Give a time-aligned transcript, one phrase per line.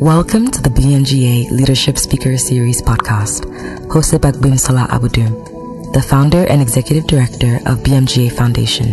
[0.00, 3.46] Welcome to the BMGA Leadership Speaker Series podcast,
[3.88, 8.86] hosted by Bimsola Abudu, the founder and executive director of BMGA Foundation,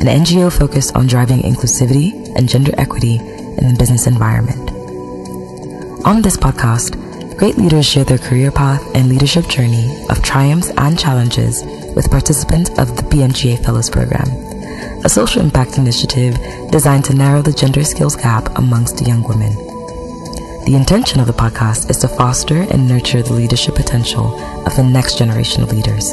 [0.00, 4.70] an NGO focused on driving inclusivity and gender equity in the business environment.
[6.06, 6.96] On this podcast,
[7.36, 11.62] great leaders share their career path and leadership journey of triumphs and challenges
[11.94, 14.26] with participants of the BMGA Fellows Program,
[15.04, 16.38] a social impact initiative
[16.70, 19.69] designed to narrow the gender skills gap amongst young women.
[20.70, 24.84] The intention of the podcast is to foster and nurture the leadership potential of the
[24.84, 26.12] next generation of leaders.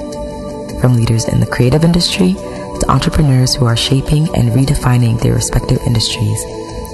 [0.82, 5.78] From leaders in the creative industry to entrepreneurs who are shaping and redefining their respective
[5.86, 6.44] industries,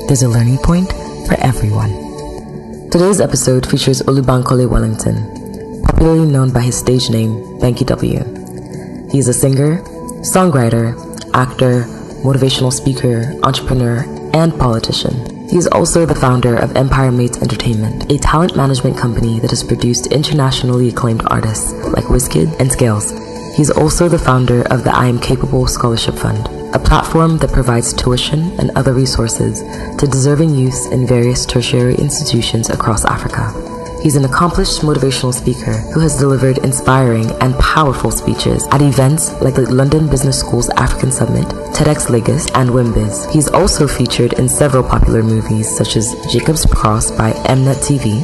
[0.07, 0.91] there's a learning point
[1.25, 2.89] for everyone.
[2.91, 9.09] Today's episode features Olubankole Wellington, popularly known by his stage name, Banky W.
[9.09, 9.77] He is a singer,
[10.19, 10.99] songwriter,
[11.33, 11.85] actor,
[12.27, 14.03] motivational speaker, entrepreneur,
[14.33, 15.33] and politician.
[15.53, 19.65] He is also the founder of Empire Mates Entertainment, a talent management company that has
[19.65, 23.11] produced internationally acclaimed artists like Wizkid and Scales.
[23.57, 27.93] He's also the founder of the I Am Capable Scholarship Fund, a platform that provides
[27.93, 29.61] tuition and other resources
[29.97, 33.72] to deserving youths in various tertiary institutions across Africa.
[34.03, 39.55] He's an accomplished motivational speaker who has delivered inspiring and powerful speeches at events like
[39.55, 43.31] the London Business School's African Summit, TEDx Lagos, and WIMBIZ.
[43.31, 48.19] He's also featured in several popular movies such as Jacob's Cross by Mnet TV,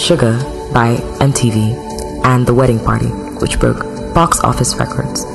[0.00, 0.38] Sugar
[0.72, 3.08] by MTV, and The Wedding Party,
[3.42, 5.26] which broke box office records.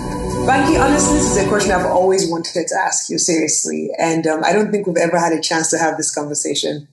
[0.47, 4.43] Banky, honestly, this is a question I've always wanted to ask you seriously, and um,
[4.43, 6.87] I don't think we've ever had a chance to have this conversation.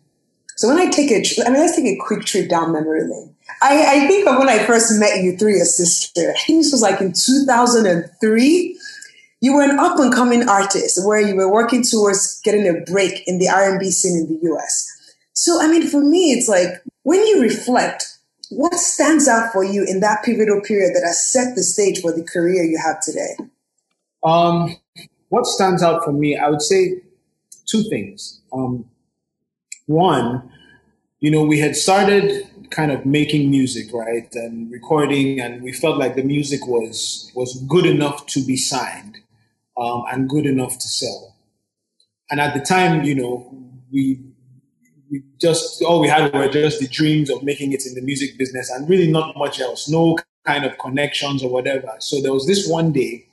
[0.57, 3.35] So when I take a, I mean, let's take a quick trip down memory lane.
[3.61, 6.33] I, I think of when I first met you through your sister.
[6.37, 8.79] I think this was like in 2003.
[9.41, 13.27] You were an up and coming artist where you were working towards getting a break
[13.27, 14.89] in the R&B scene in the US.
[15.33, 18.05] So, I mean, for me, it's like when you reflect,
[18.51, 22.13] what stands out for you in that pivotal period that has set the stage for
[22.13, 23.37] the career you have today?
[24.23, 24.77] Um,
[25.31, 27.01] what stands out for me, I would say
[27.67, 28.41] two things.
[28.53, 28.85] Um,
[29.87, 30.52] one,
[31.23, 35.97] you know, we had started kind of making music, right, and recording, and we felt
[35.97, 39.19] like the music was was good enough to be signed
[39.77, 41.37] um, and good enough to sell.
[42.29, 43.57] And at the time, you know,
[43.93, 44.19] we
[45.13, 48.37] we just all we had were just the dreams of making it in the music
[48.37, 51.95] business, and really not much else, no kind of connections or whatever.
[52.01, 53.27] So there was this one day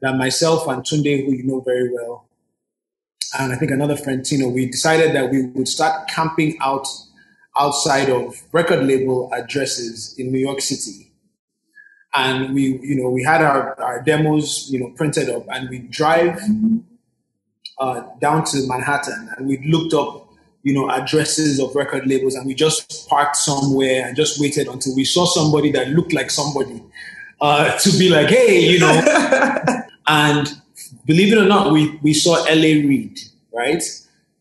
[0.00, 2.28] that myself and Tunde, who you know very well,
[3.36, 6.86] and I think another friend, Tino, we decided that we would start camping out
[7.58, 11.10] outside of record label addresses in New York City.
[12.14, 15.80] And we, you know, we had our, our demos, you know, printed up and we
[15.80, 16.40] drive
[17.78, 20.28] uh, down to Manhattan and we looked up,
[20.62, 24.96] you know, addresses of record labels and we just parked somewhere and just waited until
[24.96, 26.82] we saw somebody that looked like somebody
[27.40, 29.02] uh, to be like, hey, you know,
[30.06, 30.48] and
[31.04, 33.18] believe it or not, we, we saw LA Reid,
[33.52, 33.82] right?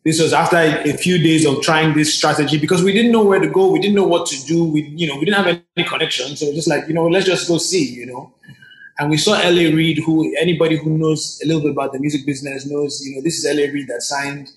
[0.05, 3.39] This was after a few days of trying this strategy because we didn't know where
[3.39, 3.71] to go.
[3.71, 4.63] We didn't know what to do.
[4.63, 6.39] We, you know, we didn't have any connections.
[6.39, 8.31] So just like, you know, let's just go see, you know.
[8.99, 12.23] And we saw LA Reid, who anybody who knows a little bit about the music
[12.23, 14.51] business knows, you know, this is LA Reid that signed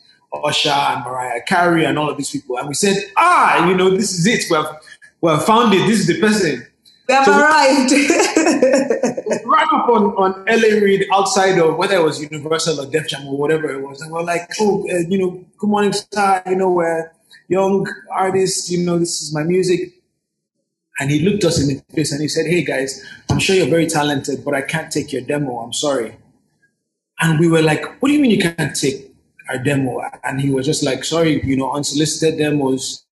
[0.44, 2.58] Usher and Mariah Carey and all of these people.
[2.58, 4.44] And we said, ah, you know, this is it.
[4.50, 4.80] We have,
[5.22, 5.86] we have found it.
[5.86, 6.66] This is the person.
[7.08, 7.90] We have so arrived.
[9.46, 13.26] ran up on, on LA Reid outside of whether it was Universal or Def Jam
[13.26, 14.02] or whatever it was.
[14.02, 16.42] And we're like, oh, uh, you know, good morning, star.
[16.44, 17.10] You know, we're
[17.48, 18.70] young artists.
[18.70, 19.94] You know, this is my music.
[21.00, 23.68] And he looked us in the face and he said, hey, guys, I'm sure you're
[23.68, 25.60] very talented, but I can't take your demo.
[25.60, 26.14] I'm sorry.
[27.20, 29.14] And we were like, what do you mean you can't take
[29.48, 30.02] our demo?
[30.24, 33.06] And he was just like, sorry, you know, unsolicited demos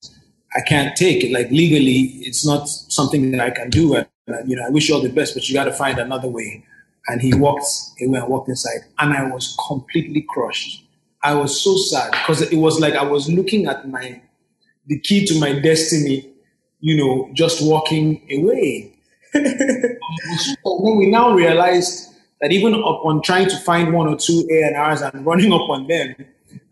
[0.55, 1.33] I can't take it.
[1.33, 3.95] Like legally, it's not something that I can do.
[3.95, 5.99] And, uh, you know, I wish you all the best, but you got to find
[5.99, 6.65] another way.
[7.09, 7.67] And he walked
[8.03, 10.85] away and walked inside, and I was completely crushed.
[11.23, 14.21] I was so sad because it was like I was looking at my
[14.87, 16.29] the key to my destiny,
[16.81, 18.93] you know, just walking away.
[19.35, 24.77] when we now realized that even upon trying to find one or two A and
[24.77, 26.15] R's and running up on them,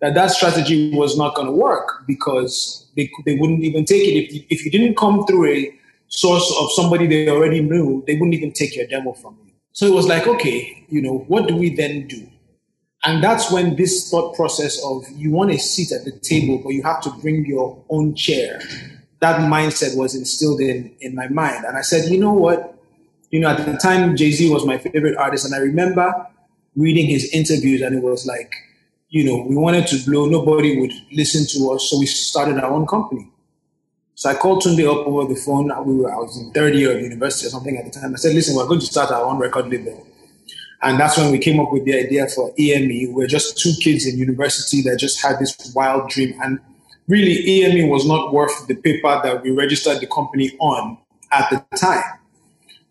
[0.00, 4.24] that that strategy was not going to work because they, they wouldn't even take it.
[4.24, 8.14] If you, if you didn't come through a source of somebody they already knew, they
[8.14, 9.52] wouldn't even take your demo from you.
[9.72, 12.28] So it was like, okay, you know, what do we then do?
[13.04, 16.70] And that's when this thought process of you want a seat at the table, but
[16.70, 18.60] you have to bring your own chair.
[19.20, 21.64] That mindset was instilled in, in my mind.
[21.64, 22.78] And I said, you know what?
[23.30, 25.44] You know, at the time, Jay Z was my favorite artist.
[25.44, 26.26] And I remember
[26.76, 28.52] reading his interviews, and it was like,
[29.14, 32.72] you know, we wanted to blow, nobody would listen to us, so we started our
[32.72, 33.30] own company.
[34.16, 35.66] So I called Tunde up over the phone.
[35.86, 38.12] We were, I was in third year of university or something at the time.
[38.12, 40.04] I said, listen, we're going to start our own record label.
[40.82, 43.12] And that's when we came up with the idea for EME.
[43.14, 46.34] We're just two kids in university that just had this wild dream.
[46.42, 46.58] And
[47.06, 50.98] really, EME was not worth the paper that we registered the company on
[51.30, 52.02] at the time.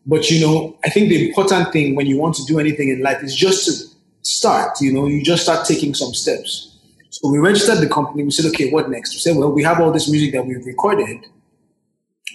[0.05, 3.01] But, you know, I think the important thing when you want to do anything in
[3.01, 3.92] life is just to
[4.23, 6.77] start, you know, you just start taking some steps.
[7.09, 8.23] So we registered the company.
[8.23, 9.13] We said, okay, what next?
[9.13, 11.27] We said, well, we have all this music that we've recorded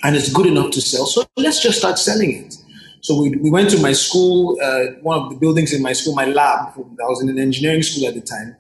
[0.05, 1.07] and it's good enough to sell.
[1.07, 2.57] So let's just start selling it.
[3.01, 6.15] So we, we went to my school, uh, one of the buildings in my school,
[6.15, 6.75] my lab.
[6.77, 8.57] I was in an engineering school at the time.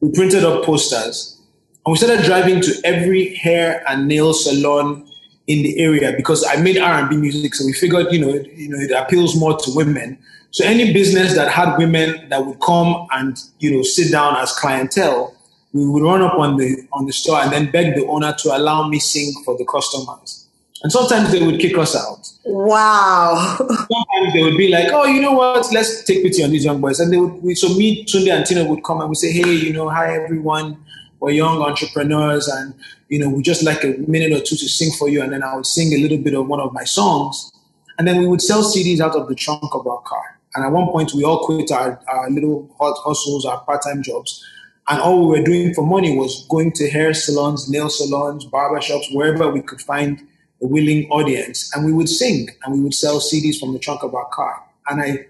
[0.00, 1.40] We printed up posters
[1.86, 5.08] and we started driving to every hair and nail salon
[5.52, 7.54] in the area because I made R&B music.
[7.54, 10.18] So we figured, you know, it, you know, it appeals more to women.
[10.50, 14.52] So any business that had women that would come and, you know, sit down as
[14.52, 15.34] clientele,
[15.72, 18.56] we would run up on the on the store and then beg the owner to
[18.56, 20.46] allow me sing for the customers.
[20.82, 22.28] And sometimes they would kick us out.
[22.44, 23.56] Wow.
[23.58, 25.72] sometimes they would be like, oh, you know what?
[25.72, 26.98] Let's take pity on these young boys.
[26.98, 29.52] And they would, we, so me, Tunde and Tina would come and we say, hey,
[29.52, 30.84] you know, hi everyone.
[31.20, 32.74] We're young entrepreneurs and,
[33.12, 35.22] you know, we just like a minute or two to sing for you.
[35.22, 37.52] And then I would sing a little bit of one of my songs.
[37.98, 40.38] And then we would sell CDs out of the trunk of our car.
[40.54, 44.42] And at one point, we all quit our, our little hustles, our part-time jobs
[44.88, 48.80] and all we were doing for money was going to hair salons, nail salons, barber
[48.80, 50.20] shops, wherever we could find
[50.60, 51.74] a willing audience.
[51.74, 54.62] And we would sing and we would sell CDs from the trunk of our car.
[54.88, 55.26] And I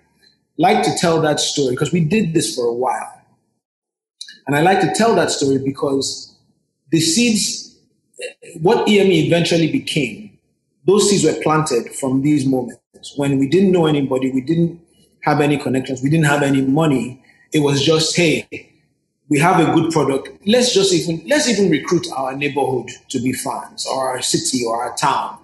[0.57, 3.21] like to tell that story because we did this for a while.
[4.47, 6.35] And I like to tell that story because
[6.91, 7.62] the seeds,
[8.61, 10.39] what EME eventually became,
[10.85, 12.83] those seeds were planted from these moments
[13.17, 14.81] when we didn't know anybody, we didn't
[15.23, 17.23] have any connections, we didn't have any money.
[17.53, 18.49] It was just, hey,
[19.29, 20.29] we have a good product.
[20.47, 24.83] Let's just even let's even recruit our neighborhood to be fans, or our city, or
[24.83, 25.39] our town.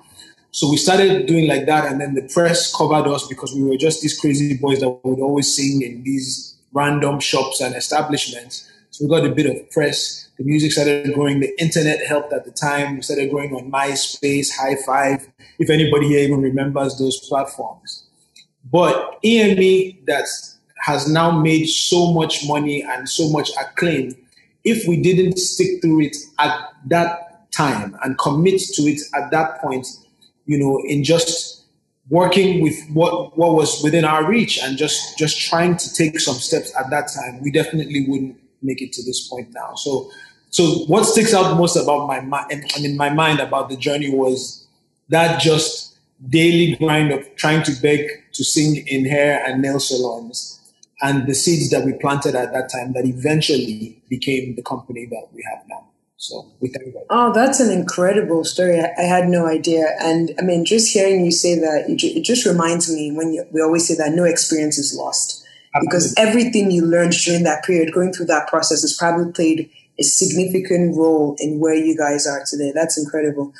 [0.50, 3.76] So we started doing like that, and then the press covered us because we were
[3.76, 8.70] just these crazy boys that would always sing in these random shops and establishments.
[8.98, 10.28] So we got a bit of press.
[10.38, 11.38] The music started growing.
[11.38, 12.96] The internet helped at the time.
[12.96, 15.24] We started growing on MySpace, Hi5.
[15.60, 18.08] If anybody here even remembers those platforms.
[18.72, 24.16] But EME, that's has now made so much money and so much acclaim,
[24.64, 29.60] if we didn't stick through it at that time and commit to it at that
[29.60, 29.86] point,
[30.46, 31.66] you know, in just
[32.10, 36.34] working with what what was within our reach and just just trying to take some
[36.34, 39.74] steps at that time, we definitely wouldn't make it to this point now.
[39.74, 40.10] So
[40.50, 44.10] so what sticks out most about my mind and in my mind about the journey
[44.10, 44.66] was
[45.08, 50.58] that just daily grind of trying to beg to sing in hair and nail salons
[51.00, 55.28] and the seeds that we planted at that time that eventually became the company that
[55.32, 55.84] we have now.
[56.16, 57.04] So we thank God.
[57.10, 58.80] Oh, that's an incredible story.
[58.80, 59.86] I, had no idea.
[60.00, 63.44] And I mean, just hearing you say that, it, it just reminds me when you,
[63.52, 65.44] we always say that no experience is lost.
[65.80, 70.02] Because everything you learned during that period, going through that process, has probably played a
[70.02, 72.72] significant role in where you guys are today.
[72.74, 73.52] That's incredible.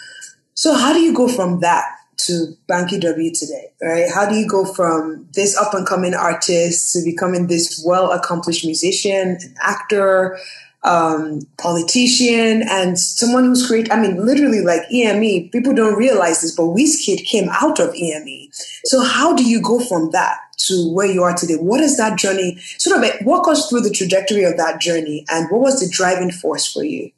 [0.54, 1.84] So, how do you go from that
[2.18, 4.06] to Banky W today, right?
[4.12, 8.64] How do you go from this up and coming artist to becoming this well accomplished
[8.64, 10.38] musician, an actor,
[10.82, 16.54] um, politician, and someone who's created, I mean, literally like EME, people don't realize this,
[16.54, 18.48] but Wizkid came out of EME.
[18.84, 21.56] So how do you go from that to where you are today?
[21.56, 22.58] What is that journey?
[22.78, 26.30] Sort of walk us through the trajectory of that journey and what was the driving
[26.30, 27.10] force for you?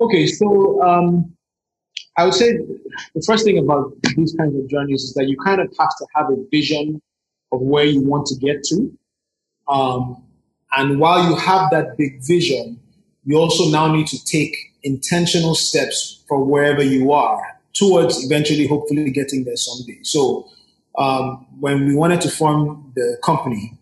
[0.00, 1.34] Okay, so um,
[2.16, 2.56] I would say
[3.14, 6.06] the first thing about these kinds of journeys is that you kind of have to
[6.14, 7.00] have a vision
[7.52, 8.92] of where you want to get to.
[9.68, 10.22] Um,
[10.76, 12.80] and while you have that big vision,
[13.24, 17.40] you also now need to take intentional steps for wherever you are
[17.74, 19.98] towards eventually, hopefully, getting there someday.
[20.02, 20.48] So,
[20.98, 23.78] um, when we wanted to form the company,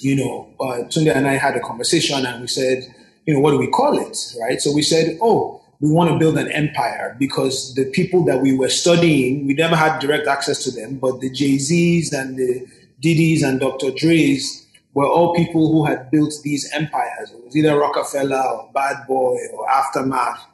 [0.00, 2.84] you know, uh, Tunde and I had a conversation and we said,
[3.26, 4.16] you know, what do we call it?
[4.40, 4.60] Right.
[4.60, 8.56] So we said, oh, we want to build an empire because the people that we
[8.56, 12.66] were studying, we never had direct access to them, but the Jay Z's and the
[13.00, 13.90] Diddy's and Dr.
[13.90, 14.64] Dre's
[14.94, 17.32] were all people who had built these empires.
[17.32, 20.46] It was either Rockefeller or Bad Boy or Aftermath.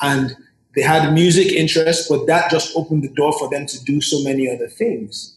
[0.00, 0.36] And
[0.74, 4.22] they had music interest, but that just opened the door for them to do so
[4.22, 5.36] many other things.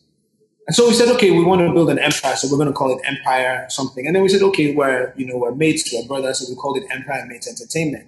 [0.67, 2.73] And so we said, okay, we want to build an empire, so we're going to
[2.73, 4.07] call it Empire something.
[4.07, 6.77] And then we said, okay, we're, you know, we're mates, we're brothers, so we called
[6.77, 8.07] it Empire Mates Entertainment.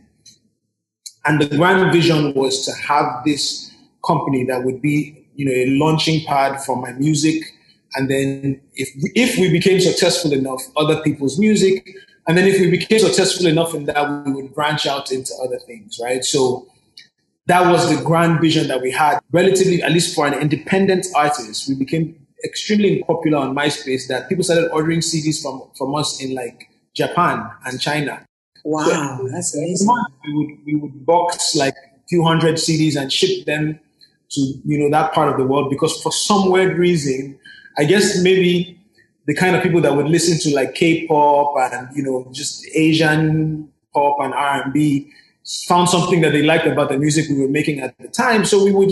[1.25, 3.71] And the grand vision was to have this
[4.05, 7.43] company that would be, you know, a launching pad for my music.
[7.93, 11.87] And then if, if we became successful enough, other people's music.
[12.27, 15.59] And then if we became successful enough in that, we would branch out into other
[15.59, 16.23] things, right?
[16.23, 16.67] So
[17.47, 19.19] that was the grand vision that we had.
[19.31, 24.43] Relatively, at least for an independent artist, we became extremely popular on MySpace that people
[24.43, 28.23] started ordering CDs from, from us in like Japan and China.
[28.65, 29.87] Wow, so that's amazing.
[30.25, 33.79] We would, we would box like a few hundred CDs and ship them
[34.31, 37.39] to, you know, that part of the world because for some weird reason,
[37.77, 38.77] I guess maybe
[39.25, 43.71] the kind of people that would listen to like K-pop and, you know, just Asian
[43.93, 45.13] pop and R&B
[45.67, 48.43] found something that they liked about the music we were making at the time.
[48.45, 48.91] So we would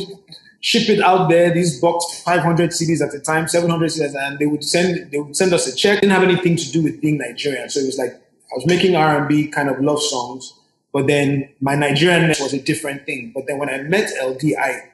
[0.61, 1.53] ship it out there.
[1.53, 5.35] These boxed 500 CDs at the time, 700 CDs, and they would send they would
[5.35, 6.01] send us a check.
[6.01, 7.69] Didn't have anything to do with being Nigerian.
[7.69, 10.53] So it was like I was making R&B kind of love songs,
[10.93, 13.31] but then my Nigerianness was a different thing.
[13.35, 14.91] But then when I met eLDee, I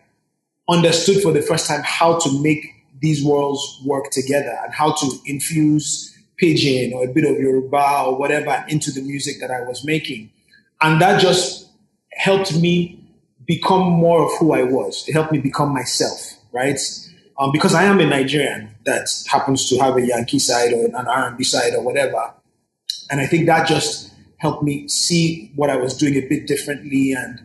[0.68, 2.66] understood for the first time how to make
[3.02, 8.18] these worlds work together and how to infuse pidgin or a bit of Yoruba or
[8.18, 10.32] whatever into the music that I was making.
[10.82, 11.70] And that just
[12.14, 13.02] helped me
[13.46, 15.08] become more of who I was.
[15.08, 16.80] It helped me become myself, right?
[17.40, 21.08] Um, because I am a Nigerian that happens to have a Yankee side or an
[21.08, 22.34] R&B side or whatever.
[23.10, 27.14] And I think that just helped me see what I was doing a bit differently.
[27.14, 27.42] And,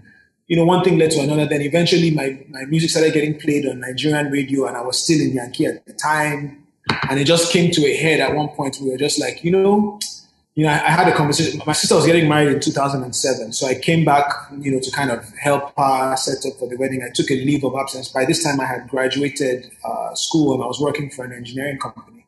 [0.47, 1.47] you know, one thing led to another.
[1.47, 5.21] Then eventually my, my music started getting played on Nigerian radio and I was still
[5.21, 6.67] in Yankee at the time.
[7.11, 8.79] And it just came to a head at one point.
[8.81, 9.99] We were just like, you know,
[10.57, 11.61] you know, I, I, had a conversation.
[11.67, 14.27] My sister was getting married in 2007, so I came back,
[14.59, 17.03] you know, to kind of help her set up for the wedding.
[17.03, 18.09] I took a leave of absence.
[18.09, 21.79] By this time, I had graduated uh, school and I was working for an engineering
[21.79, 22.27] company.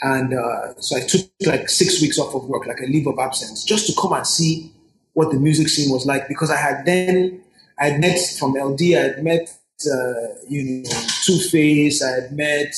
[0.00, 3.18] And uh, so I took like six weeks off of work, like a leave of
[3.18, 4.72] absence, just to come and see
[5.12, 6.26] what the music scene was like.
[6.28, 7.42] Because I had then,
[7.78, 9.54] I had met from eLDee, I had met,
[9.86, 12.74] uh, you know, 2face, I had met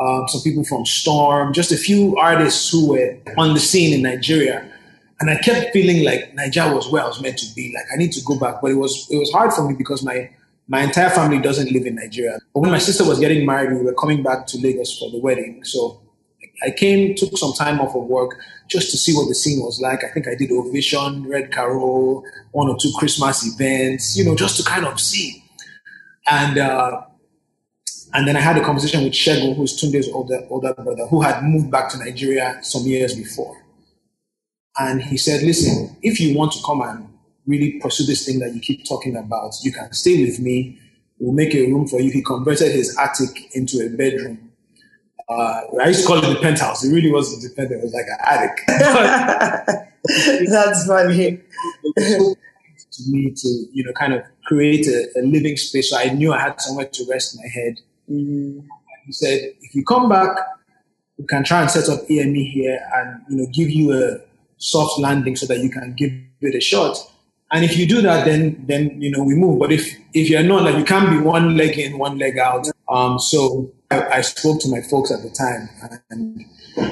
[0.00, 4.02] um, some people from Storm, just a few artists who were on the scene in
[4.02, 4.68] Nigeria.
[5.20, 7.72] And I kept feeling like Nigeria was where I was meant to be.
[7.74, 10.02] Like I need to go back, but it was it was hard for me because
[10.02, 10.30] my
[10.66, 12.38] my entire family doesn't live in Nigeria.
[12.54, 15.18] But when my sister was getting married, we were coming back to Lagos for the
[15.18, 15.62] wedding.
[15.64, 16.00] So
[16.64, 18.36] I came, took some time off of work
[18.68, 20.04] just to see what the scene was like.
[20.04, 24.56] I think I did Ovation, Red Carol, one or two Christmas events, you know, just
[24.58, 25.44] to kind of see.
[26.26, 27.02] And uh,
[28.14, 31.42] and then I had a conversation with Shegun, who's Tunde's older, older brother, who had
[31.42, 33.56] moved back to Nigeria some years before.
[34.78, 37.08] And he said, listen, if you want to come and
[37.46, 40.78] really pursue this thing that you keep talking about, you can stay with me.
[41.18, 42.10] We'll make a room for you.
[42.10, 44.50] He converted his attic into a bedroom.
[45.28, 46.84] Uh, I used to call it the penthouse.
[46.84, 47.78] It really wasn't the penthouse.
[47.78, 49.78] It was like an attic.
[50.50, 51.40] That's funny.
[52.92, 55.90] to me to, you know, kind of create a, a living space.
[55.90, 58.60] So I knew I had somewhere to rest my head Mm-hmm.
[59.06, 60.36] He said, if you come back,
[61.18, 64.18] we can try and set up EME here and you know give you a
[64.58, 66.96] soft landing so that you can give it a shot.
[67.50, 69.58] And if you do that, then then you know we move.
[69.58, 72.66] But if if you're not, like you can't be one leg in, one leg out.
[72.88, 75.68] Um, so I, I spoke to my folks at the time,
[76.10, 76.44] and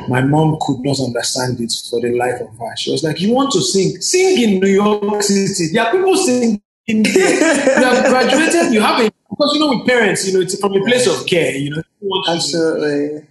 [0.08, 2.76] my mom could not understand it for the life of her.
[2.76, 4.00] She was like, "You want to sing?
[4.02, 5.72] Sing in New York City.
[5.72, 6.60] There are people singing.
[6.86, 8.74] you have graduated.
[8.74, 11.26] You have a because you know with parents, you know, it's from a place of
[11.26, 11.54] care.
[11.56, 11.82] You know,
[12.28, 13.26] absolutely.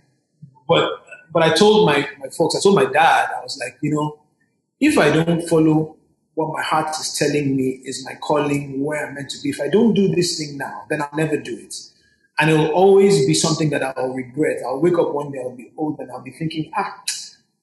[0.68, 3.92] but but I told my my folks, I told my dad, I was like, you
[3.92, 4.20] know,
[4.80, 5.98] if I don't follow
[6.36, 9.60] what my heart is telling me is my calling, where I'm meant to be, if
[9.60, 11.76] I don't do this thing now, then I'll never do it.
[12.40, 14.62] And it will always be something that I'll regret.
[14.66, 17.04] I'll wake up one day, I'll be old, and I'll be thinking, ah,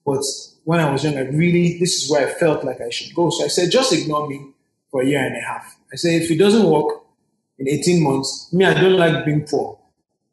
[0.04, 0.22] but
[0.64, 3.30] when I was young, I really, this is where I felt like I should go.
[3.30, 4.46] So I said, just ignore me
[4.90, 5.78] for a year and a half.
[5.90, 7.02] I said, if it doesn't work,
[7.58, 9.78] in 18 months, me, I don't like being poor.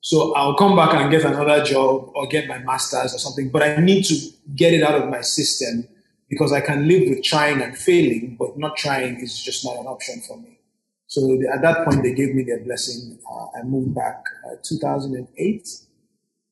[0.01, 3.63] So I'll come back and get another job or get my master's or something, but
[3.63, 4.15] I need to
[4.53, 5.87] get it out of my system
[6.29, 9.85] because I can live with trying and failing, but not trying is just not an
[9.85, 10.59] option for me.
[11.07, 13.19] So at that point, they gave me their blessing.
[13.31, 15.67] Uh, I moved back uh, 2008,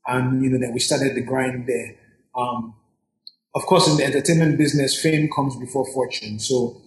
[0.07, 1.95] and you know then we started the grind there.
[2.35, 2.75] Um,
[3.55, 6.39] of course, in the entertainment business, fame comes before fortune.
[6.39, 6.79] So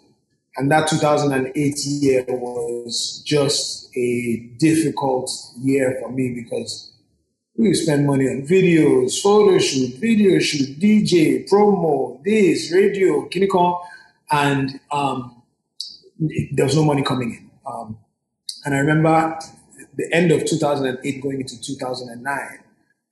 [0.57, 5.31] and that 2008 year was just a difficult
[5.61, 6.93] year for me because
[7.57, 13.81] we spend money on videos, photo shoot, video shoot, DJ, promo, this, radio, Kinikon,
[14.31, 15.43] and um,
[16.53, 17.51] there was no money coming in.
[17.67, 17.99] Um,
[18.65, 19.39] and I remember
[19.97, 22.59] the end of 2008 going into 2009,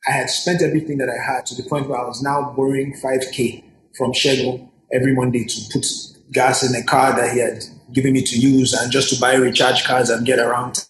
[0.09, 2.95] I had spent everything that I had to the point where I was now borrowing
[2.95, 3.63] 5K
[3.97, 5.87] from Shegun every Monday to put
[6.33, 7.63] gas in a car that he had
[7.93, 10.87] given me to use and just to buy recharge cards and get around.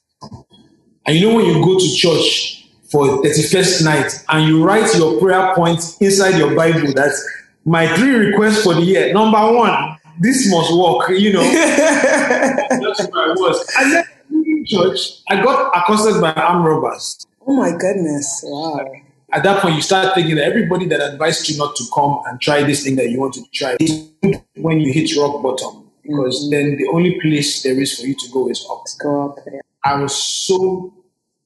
[1.05, 5.19] And you know when you go to church for 31st night and you write your
[5.19, 7.21] prayer points inside your Bible, that's
[7.65, 9.13] my three requests for the year.
[9.13, 11.43] Number one, this must work, you know.
[11.43, 13.75] That's where I was.
[13.79, 17.27] And then in church, I got accosted by armed robbers.
[17.47, 18.41] Oh my goodness!
[18.45, 18.89] Wow.
[19.33, 22.41] At that point, you start thinking that everybody that advised you not to come and
[22.41, 24.11] try this thing that you want to try is
[24.57, 26.51] when you hit rock bottom, because mm-hmm.
[26.51, 28.85] then the only place there is for you to go is up.
[29.03, 29.39] Go up.
[29.51, 29.61] Yeah.
[29.85, 30.93] I was so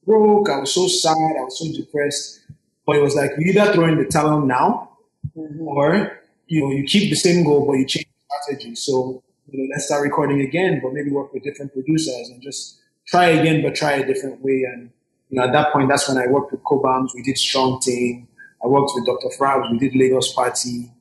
[0.05, 0.49] broke.
[0.49, 1.13] I was so sad.
[1.13, 2.41] I was so depressed.
[2.85, 4.97] But it was like you either throw in the towel now,
[5.37, 5.61] mm-hmm.
[5.61, 8.75] or you know you keep the same goal but you change strategy.
[8.75, 12.79] So you know, let's start recording again, but maybe work with different producers and just
[13.07, 14.65] try again, but try a different way.
[14.73, 14.91] And
[15.29, 17.11] you know, at that point, that's when I worked with Cobhams.
[17.15, 18.27] We did Strong Team.
[18.63, 19.29] I worked with Dr.
[19.37, 19.71] Frabz.
[19.71, 20.91] We did Lagos Party.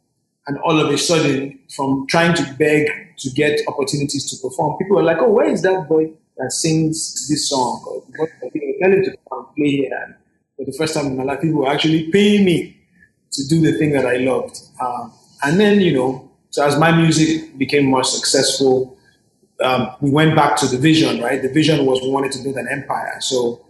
[0.47, 4.97] And all of a sudden, from trying to beg to get opportunities to perform, people
[4.97, 9.47] were like, "Oh, where is that boy that sings this song?" Tell him to come
[9.57, 9.91] play here.
[10.07, 10.15] And
[10.57, 12.77] for the first time in my life, people were actually paying me
[13.33, 14.61] to do the thing that I loved.
[14.81, 18.97] Um, and then, you know, so as my music became more successful,
[19.63, 21.41] um, we went back to the vision, right?
[21.41, 23.17] The vision was we wanted to build an empire.
[23.21, 23.66] So,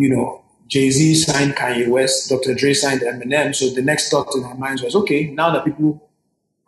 [0.00, 2.54] you know, Jay Z signed Kanye West, Dr.
[2.54, 3.54] Dre signed Eminem.
[3.54, 6.08] So the next thought in our minds was, okay, now that people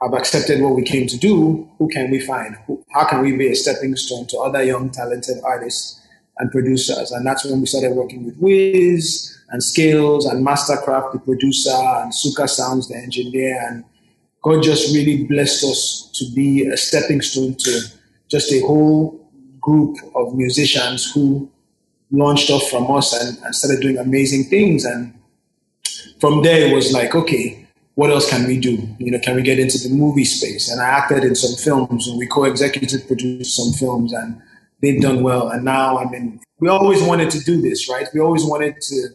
[0.02, 2.56] have accepted what we came to do, who can we find?
[2.90, 6.00] How can we be a stepping stone to other young, talented artists
[6.38, 7.12] and producers?
[7.12, 12.12] And that's when we started working with Wiz and Scales and Masterkraft, the producer, and
[12.12, 13.84] Suka Sounds, the engineer, and
[14.42, 17.80] God just really blessed us to be a stepping stone to
[18.28, 21.51] just a whole group of musicians who
[22.12, 24.85] launched off from us and, and started doing amazing things.
[24.85, 25.14] And
[26.21, 28.87] from there, it was like, okay, what else can we do?
[28.99, 30.71] You know, can we get into the movie space?
[30.71, 34.40] And I acted in some films, and we co-executive produced some films, and
[34.81, 35.49] they've done well.
[35.49, 38.07] And now, I mean, we always wanted to do this, right?
[38.14, 39.09] We always wanted to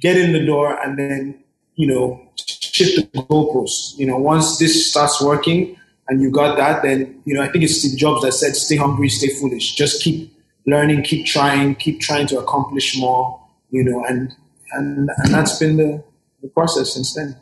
[0.00, 1.42] get in the door and then,
[1.76, 3.96] you know, shift the goalposts.
[3.98, 5.76] You know, once this starts working
[6.08, 8.76] and you got that, then you know I think it's Steve Jobs that said, "Stay
[8.76, 9.74] hungry, stay foolish.
[9.74, 10.32] Just keep
[10.66, 14.34] learning, keep trying, keep trying to accomplish more." You know, and
[14.72, 16.02] and and that's been the
[16.42, 17.36] the process since then.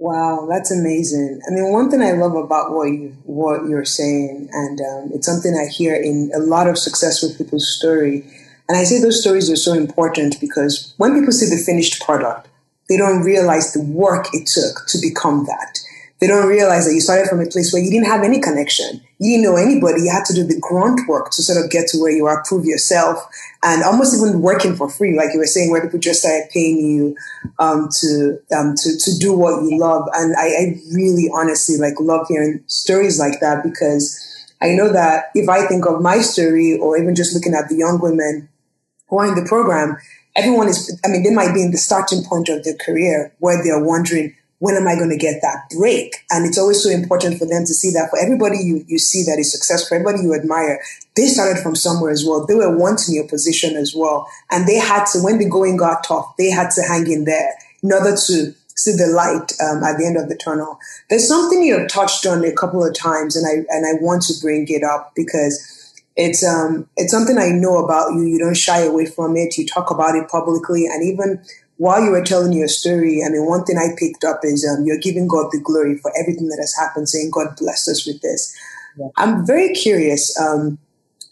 [0.00, 1.40] Wow, that's amazing.
[1.48, 5.26] I mean, one thing I love about what you what you're saying, and um, it's
[5.26, 8.24] something I hear in a lot of successful people's story.
[8.68, 12.48] And I say those stories are so important because when people see the finished product,
[12.88, 15.80] they don't realize the work it took to become that.
[16.20, 19.00] They don't realize that you started from a place where you didn't have any connection.
[19.18, 20.02] You didn't know anybody.
[20.02, 22.42] You had to do the grunt work to sort of get to where you are,
[22.42, 23.18] prove yourself,
[23.62, 26.78] and almost even working for free, like you were saying, where people just started paying
[26.78, 27.16] you
[27.60, 30.08] um, to um, to to do what you love.
[30.14, 34.24] And I, I really, honestly, like love hearing stories like that because
[34.60, 37.76] I know that if I think of my story, or even just looking at the
[37.76, 38.48] young women
[39.08, 39.96] who are in the program,
[40.34, 43.62] everyone is, I mean, they might be in the starting point of their career where
[43.62, 46.16] they're wondering, when am I going to get that break?
[46.30, 49.22] And it's always so important for them to see that for everybody you, you see
[49.24, 50.80] that is successful, everybody you admire,
[51.16, 52.44] they started from somewhere as well.
[52.44, 54.28] They were wanting your position as well.
[54.50, 57.54] And they had to, when the going got tough, they had to hang in there
[57.82, 60.78] in order to see the light um, at the end of the tunnel.
[61.10, 64.22] There's something you have touched on a couple of times, and I and I want
[64.24, 68.22] to bring it up because it's um it's something I know about you.
[68.22, 69.58] You don't shy away from it.
[69.58, 71.42] You talk about it publicly, and even
[71.78, 74.84] while you were telling your story, I mean, one thing I picked up is um,
[74.84, 78.20] you're giving God the glory for everything that has happened, saying God blessed us with
[78.20, 78.54] this.
[78.98, 79.08] Yeah.
[79.16, 80.78] I'm very curious um,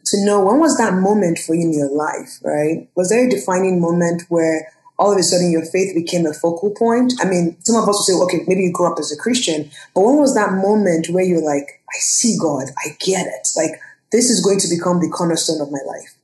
[0.07, 2.89] to know when was that moment for you in your life, right?
[2.95, 6.71] Was there a defining moment where all of a sudden your faith became a focal
[6.71, 7.13] point?
[7.21, 9.69] I mean, some of us will say, okay, maybe you grew up as a Christian,
[9.95, 13.49] but when was that moment where you're like, I see God, I get it?
[13.57, 13.81] Like,
[14.13, 16.15] this is going to become the cornerstone of my life?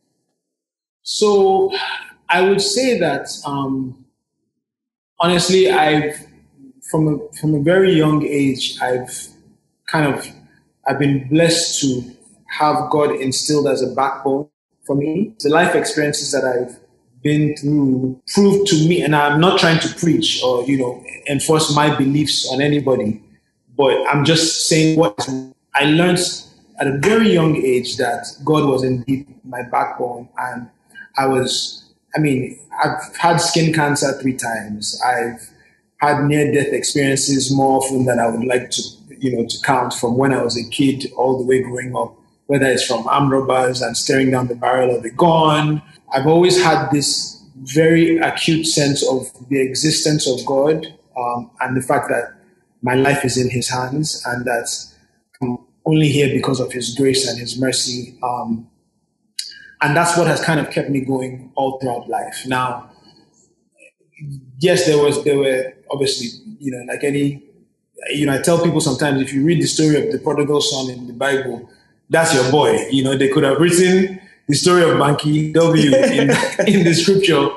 [1.02, 1.72] So
[2.28, 4.01] I would say that um,
[5.22, 6.26] honestly, I've
[6.90, 9.28] from a, from a very young age, I've
[9.86, 10.26] kind of
[10.86, 12.16] I've been blessed to
[12.58, 14.48] have God instilled as a backbone
[14.84, 15.34] for me.
[15.40, 16.78] The life experiences that I've
[17.22, 21.74] been through proved to me, and I'm not trying to preach or you know enforce
[21.74, 23.22] my beliefs on anybody,
[23.76, 25.26] but I'm just saying what
[25.74, 26.18] I learned
[26.82, 30.28] at a very young age that God was indeed my backbone.
[30.36, 30.68] And
[31.16, 35.00] I was, I mean, I've had skin cancer three times.
[35.04, 35.50] I've
[35.98, 38.82] had near death experiences more often than I would like to,
[39.18, 42.16] you know, to count from when I was a kid all the way growing up,
[42.46, 45.80] whether it's from armed robbers and staring down the barrel of a gun.
[46.12, 51.86] I've always had this very acute sense of the existence of God um, and the
[51.86, 52.34] fact that
[52.82, 54.68] my life is in His hands and that
[55.40, 58.18] I'm only here because of His grace and His mercy.
[58.22, 58.68] Um,
[59.82, 62.46] and that's what has kind of kept me going all throughout life.
[62.46, 62.90] Now,
[64.58, 67.42] yes, there was there were obviously you know like any
[68.10, 70.90] you know, I tell people sometimes if you read the story of the prodigal son
[70.90, 71.68] in the Bible,
[72.10, 72.86] that's your boy.
[72.90, 76.30] You know, they could have written the story of Banky W in,
[76.66, 77.48] in the scripture.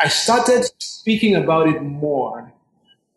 [0.00, 2.52] I started speaking about it more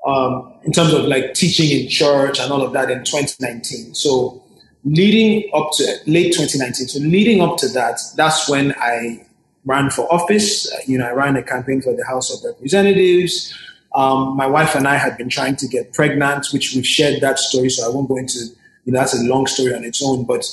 [0.06, 3.93] um, in terms of like teaching in church and all of that in 2019.
[3.95, 4.40] So
[4.83, 6.87] leading up to late 2019.
[6.87, 9.25] So leading up to that, that's when I
[9.65, 10.71] ran for office.
[10.87, 13.53] You know, I ran a campaign for the House of Representatives.
[13.93, 17.37] Um, my wife and I had been trying to get pregnant, which we've shared that
[17.39, 18.39] story, so I won't go into,
[18.85, 20.23] you know, that's a long story on its own.
[20.23, 20.45] But,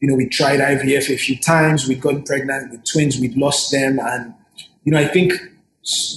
[0.00, 1.88] you know, we tried IVF a few times.
[1.88, 3.18] We'd gotten pregnant with twins.
[3.18, 3.98] We'd lost them.
[4.00, 4.32] And,
[4.84, 5.32] you know, I think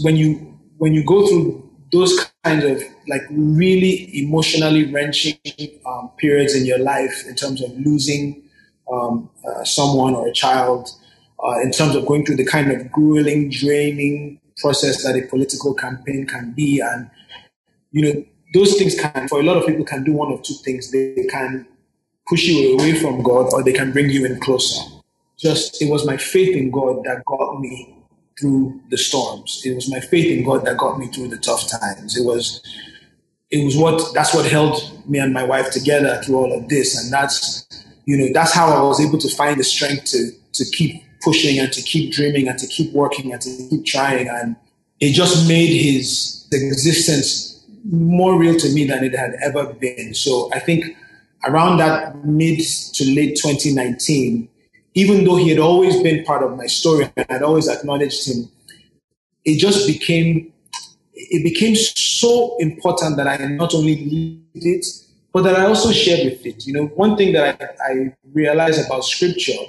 [0.03, 2.15] when you, when you go through those
[2.47, 5.37] kinds of like really emotionally wrenching
[5.85, 8.41] um, periods in your life in terms of losing
[8.91, 10.89] um, uh, someone or a child,
[11.43, 15.73] uh, in terms of going through the kind of grueling, draining process that a political
[15.73, 16.79] campaign can be.
[16.79, 17.09] And,
[17.91, 20.55] you know, those things can, for a lot of people, can do one of two
[20.65, 20.91] things.
[20.91, 21.67] They can
[22.27, 24.81] push you away from God or they can bring you in closer.
[25.37, 27.96] Just, it was my faith in God that got me
[28.39, 29.61] through the storms.
[29.65, 32.17] It was my faith in God that got me through the tough times.
[32.17, 32.61] It was,
[33.49, 37.01] it was what, that's what held me and my wife together through all of this.
[37.01, 37.65] And that's,
[38.05, 41.59] you know, that's how I was able to find the strength to, to keep pushing
[41.59, 44.27] and to keep dreaming and to keep working and to keep trying.
[44.27, 44.55] And
[44.99, 50.13] it just made his existence more real to me than it had ever been.
[50.13, 50.95] So I think
[51.45, 52.59] around that mid
[52.93, 54.49] to late 2019,
[54.97, 58.49] even though he had always been part of my story and I'd always acknowledged him,
[59.45, 60.51] it just became
[61.13, 64.85] it became so important that I not only lived it,
[65.31, 66.65] but that I also shared with it.
[66.65, 69.61] You know, one thing that I, I realized about scripture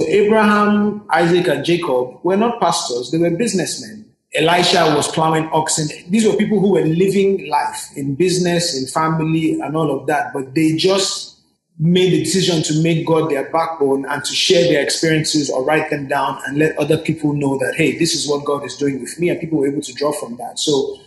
[0.00, 4.04] Abraham, Isaac, and Jacob were not pastors, they were businessmen.
[4.34, 5.88] Elisha was plowing oxen.
[6.08, 10.32] These were people who were living life in business, in family, and all of that.
[10.32, 11.31] But they just
[11.78, 15.90] made the decision to make God their backbone and to share their experiences or write
[15.90, 19.00] them down and let other people know that, hey, this is what God is doing
[19.00, 19.30] with me.
[19.30, 20.58] And people were able to draw from that.
[20.58, 21.00] So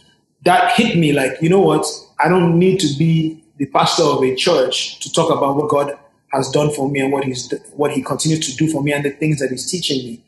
[0.44, 1.86] that hit me like, you know what?
[2.20, 5.98] I don't need to be the pastor of a church to talk about what God
[6.34, 9.06] has done for me and what he's what he continues to do for me and
[9.06, 10.22] the things that he's teaching me.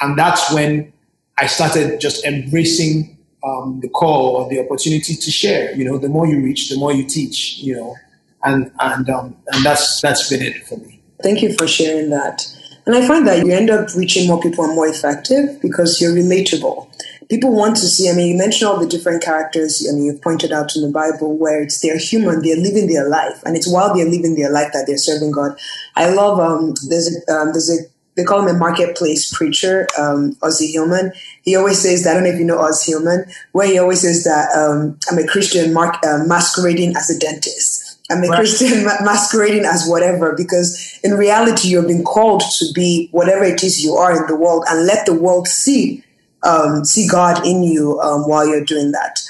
[0.00, 0.92] And that's when
[1.36, 5.74] I started just embracing um, the call or the opportunity to share.
[5.74, 7.58] You know, the more you reach, the more you teach.
[7.58, 7.96] You know,
[8.42, 11.00] and and um, and that's that's been it for me.
[11.22, 12.46] Thank you for sharing that.
[12.86, 16.14] And I find that you end up reaching more people and more effective because you're
[16.14, 16.90] relatable
[17.30, 18.10] people want to see.
[18.10, 19.86] I mean, you mentioned all the different characters.
[19.88, 23.08] I mean, you've pointed out in the Bible where it's they're human, they're living their
[23.08, 25.58] life, and it's while they're living their life that they're serving God.
[25.96, 26.38] I love.
[26.38, 27.84] Um, there's a um, there's a
[28.16, 31.12] they call him a marketplace preacher, um, Ozzie Hillman.
[31.42, 34.00] He always says that, I don't know if you know Os Hillman, where he always
[34.00, 37.89] says that um, I'm a Christian mark, uh, masquerading as a dentist.
[38.10, 38.36] I'm a right.
[38.36, 43.84] Christian masquerading as whatever, because in reality, you're being called to be whatever it is
[43.84, 46.04] you are in the world and let the world see
[46.42, 49.20] um, see God in you um, while you're doing that.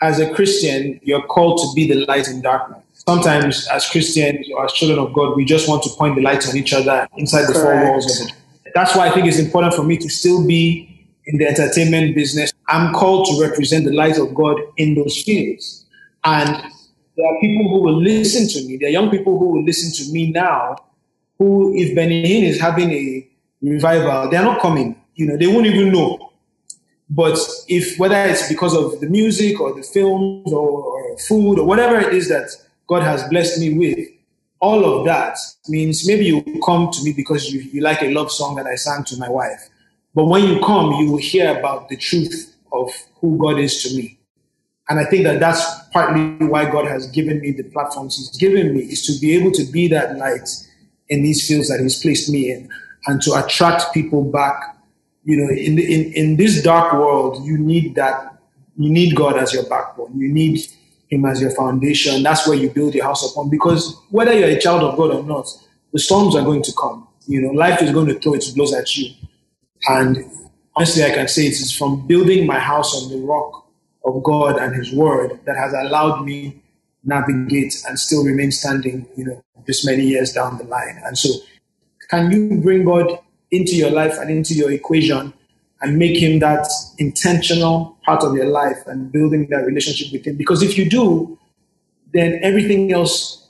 [0.00, 2.82] As a Christian, you're called to be the light in darkness.
[2.94, 6.48] Sometimes, as Christians or as children of God, we just want to point the light
[6.48, 8.34] on each other inside the four walls of it.
[8.74, 10.88] That's why I think it's important for me to still be
[11.26, 12.52] in the entertainment business.
[12.68, 15.84] I'm called to represent the light of God in those fields.
[16.24, 16.62] And
[17.16, 18.76] there are people who will listen to me.
[18.76, 20.76] There are young people who will listen to me now
[21.38, 23.28] who, if Benny Hinn is having a
[23.60, 25.00] revival, they're not coming.
[25.14, 26.32] You know, they won't even know
[27.14, 31.66] but if whether it's because of the music or the films or, or, food or
[31.66, 32.48] whatever it is that
[32.86, 34.08] God has blessed me with,
[34.60, 35.36] all of that
[35.68, 38.66] means maybe you will come to me because you, you like a love song that
[38.66, 39.68] I sang to my wife.
[40.14, 43.94] But when you come, you will hear about the truth of who God is to
[43.94, 44.18] me.
[44.88, 48.74] And I think that that's partly why God has given me the platforms He's given
[48.74, 50.48] me is to be able to be that light
[51.08, 52.68] in these fields that He's placed me in
[53.06, 54.72] and to attract people back
[55.24, 58.38] you know, in, in, in this dark world, you need that,
[58.76, 60.18] you need God as your backbone.
[60.18, 60.60] You need
[61.08, 62.22] Him as your foundation.
[62.22, 63.48] That's where you build your house upon.
[63.48, 65.46] Because whether you're a child of God or not,
[65.92, 67.06] the storms are going to come.
[67.26, 69.14] You know, life is going to throw its blows at you.
[69.88, 70.24] And
[70.74, 73.61] honestly, I can say it is from building my house on the rock
[74.04, 76.60] of God and His Word that has allowed me
[77.04, 81.00] navigate and still remain standing, you know, this many years down the line.
[81.04, 81.30] And so,
[82.08, 83.18] can you bring God
[83.50, 85.32] into your life and into your equation
[85.82, 86.66] and make him that
[86.98, 90.36] intentional part of your life and building that relationship with him.
[90.36, 91.38] Because if you do,
[92.12, 93.41] then everything else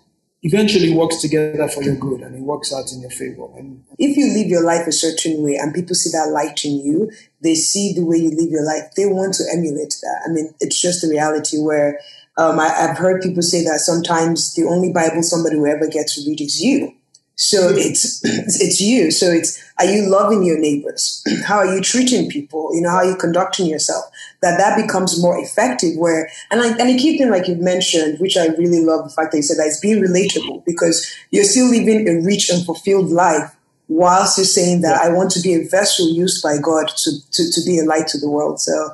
[0.42, 3.46] eventually works together for your good and it works out in your favor.
[3.57, 6.81] And if you live your life a certain way and people see that light in
[6.81, 7.11] you,
[7.42, 10.22] they see the way you live your life, they want to emulate that.
[10.26, 11.98] I mean, it's just a reality where
[12.38, 16.07] Um, I, have heard people say that sometimes the only Bible somebody will ever get
[16.09, 16.94] to read is you.
[17.42, 19.11] So it's it's you.
[19.11, 21.24] So it's are you loving your neighbors?
[21.44, 22.72] How are you treating people?
[22.72, 24.05] You know, how are you conducting yourself?
[24.42, 25.96] That that becomes more effective.
[25.96, 29.11] Where and I, and a key thing, like you've mentioned, which I really love the
[29.11, 32.64] fact that you said that it's being relatable because you're still living a rich and
[32.64, 33.55] fulfilled life
[33.88, 37.50] whilst you're saying that I want to be a vessel used by God to, to,
[37.50, 38.61] to be a light to the world.
[38.61, 38.90] So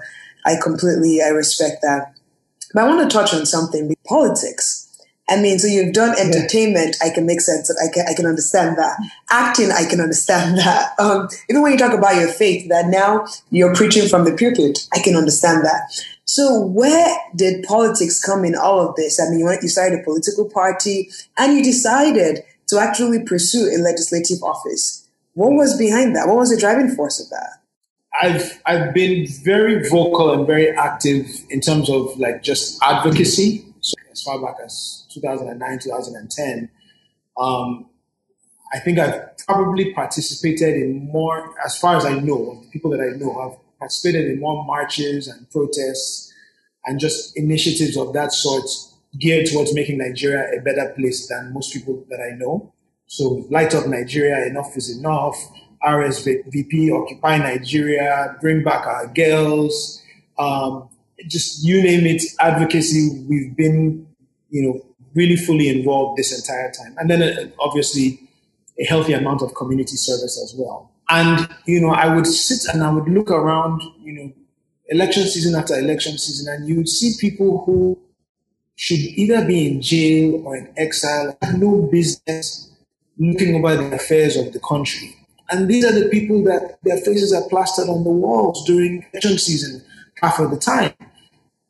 [0.47, 2.15] I completely I respect that.
[2.73, 4.88] But I want to touch on something politics.
[5.29, 6.97] I mean, so you've done entertainment.
[7.01, 7.09] Yeah.
[7.11, 7.71] I can make sense.
[7.71, 8.97] I can, I can understand that.
[9.31, 10.99] Acting, I can understand that.
[10.99, 14.87] Um, even when you talk about your faith, that now you're preaching from the pulpit,
[14.93, 15.93] I can understand that.
[16.25, 19.19] So where did politics come in all of this?
[19.21, 23.71] I mean, you, went, you started a political party and you decided to actually pursue
[23.75, 25.09] a legislative office.
[25.35, 26.27] What was behind that?
[26.27, 27.59] What was the driving force of that?
[28.21, 33.65] I've I've been very vocal and very active in terms of like just advocacy.
[34.29, 36.71] Far back as 2009, 2010,
[37.39, 37.89] um,
[38.75, 42.91] I think I've probably participated in more, as far as I know, of the people
[42.91, 46.31] that I know, have participated in more marches and protests
[46.85, 48.69] and just initiatives of that sort
[49.19, 52.73] geared towards making Nigeria a better place than most people that I know.
[53.07, 55.37] So light up Nigeria, enough is enough.
[55.83, 60.03] RSVP, Occupy Nigeria, Bring Back Our Girls,
[60.39, 60.89] um,
[61.29, 63.25] just you name it, advocacy.
[63.29, 64.08] We've been,
[64.51, 64.81] you know,
[65.15, 66.95] really fully involved this entire time.
[66.99, 68.21] And then uh, obviously
[68.79, 70.91] a healthy amount of community service as well.
[71.09, 74.33] And, you know, I would sit and I would look around, you know,
[74.89, 77.99] election season after election season, and you would see people who
[78.77, 82.71] should either be in jail or in exile, have no business
[83.19, 85.17] looking over the affairs of the country.
[85.51, 89.39] And these are the people that their faces are plastered on the walls during election
[89.39, 89.83] season
[90.21, 90.93] half of the time.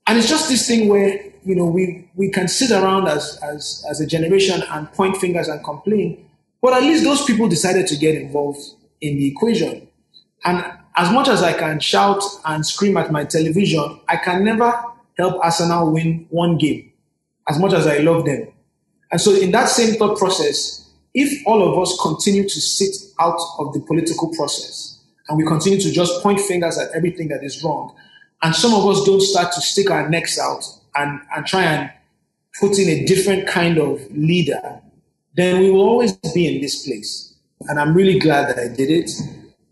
[0.06, 3.84] And it's just this thing where, you know, we, we can sit around as, as,
[3.88, 6.28] as a generation and point fingers and complain,
[6.60, 8.60] but at least those people decided to get involved
[9.00, 9.88] in the equation.
[10.44, 10.64] And
[10.96, 14.82] as much as I can shout and scream at my television, I can never
[15.16, 16.92] help Arsenal win one game
[17.48, 18.48] as much as I love them.
[19.10, 23.40] And so, in that same thought process, if all of us continue to sit out
[23.58, 24.98] of the political process
[25.28, 27.94] and we continue to just point fingers at everything that is wrong,
[28.42, 31.90] and some of us don't start to stick our necks out and, and try and
[32.58, 34.80] put in a different kind of leader,
[35.34, 37.34] then we will always be in this place.
[37.68, 39.10] And I'm really glad that I did it.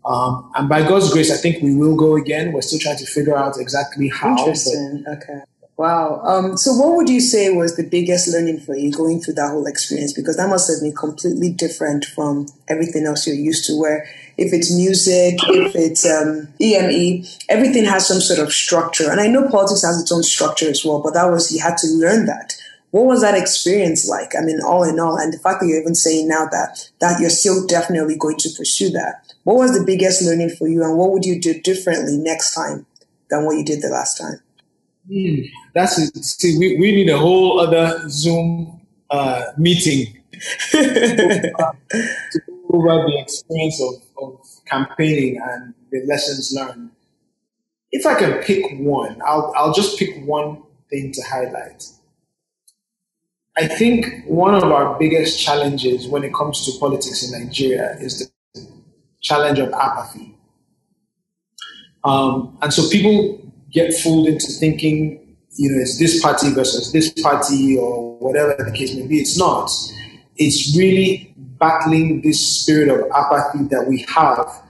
[0.05, 2.53] Um, and by God's grace, I think we will go again.
[2.53, 4.37] We're still trying to figure out exactly how.
[4.37, 5.03] Interesting.
[5.07, 5.41] okay.
[5.77, 6.21] Wow.
[6.23, 9.51] Um, so, what would you say was the biggest learning for you going through that
[9.51, 10.11] whole experience?
[10.11, 13.79] Because that must have been completely different from everything else you're used to.
[13.79, 19.09] Where if it's music, if it's um, EME, everything has some sort of structure.
[19.09, 21.77] And I know politics has its own structure as well, but that was you had
[21.77, 22.53] to learn that.
[22.91, 24.33] What was that experience like?
[24.37, 27.19] I mean, all in all, and the fact that you're even saying now that that
[27.19, 29.33] you're still definitely going to pursue that.
[29.43, 32.85] What was the biggest learning for you, and what would you do differently next time
[33.29, 34.39] than what you did the last time?
[35.09, 36.23] Mm, that's it.
[36.23, 40.21] See, we, we need a whole other Zoom uh, meeting
[40.71, 41.51] to
[42.47, 46.91] go over the experience of, of campaigning and the lessons learned.
[47.91, 51.83] If I can pick one, I'll, I'll just pick one thing to highlight.
[53.57, 58.31] I think one of our biggest challenges when it comes to politics in Nigeria is
[58.53, 58.67] the
[59.21, 60.37] challenge of apathy.
[62.03, 67.09] Um, and so people get fooled into thinking, you know, it's this party versus this
[67.21, 69.19] party or whatever the case may be.
[69.19, 69.71] It's not.
[70.35, 74.63] It's really battling this spirit of apathy that we have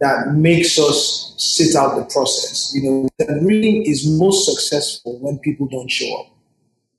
[0.00, 2.72] that makes us sit out the process.
[2.74, 6.26] You know, the reading is most successful when people don't show up.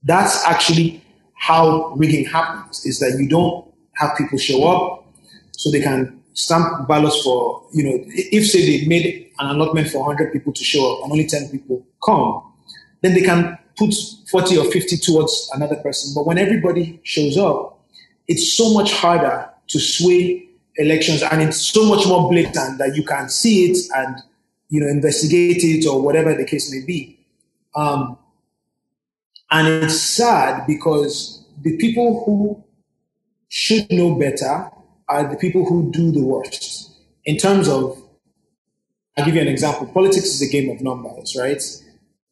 [0.03, 5.05] That's actually how rigging happens, is that you don't have people show up
[5.53, 9.99] so they can stamp ballots for, you know, if say they made an allotment for
[10.05, 12.53] 100 people to show up and only 10 people come,
[13.01, 13.93] then they can put
[14.29, 16.13] 40 or 50 towards another person.
[16.15, 17.80] But when everybody shows up,
[18.31, 23.03] it's so much harder to sway elections and it's so much more blatant that you
[23.03, 24.15] can see it and
[24.69, 27.19] you know investigate it or whatever the case may be.
[27.75, 28.17] Um,
[29.51, 32.63] and it's sad because the people who
[33.49, 34.71] should know better
[35.09, 36.89] are the people who do the worst
[37.25, 38.01] in terms of
[39.17, 39.87] I'll give you an example.
[39.87, 41.61] Politics is a game of numbers, right?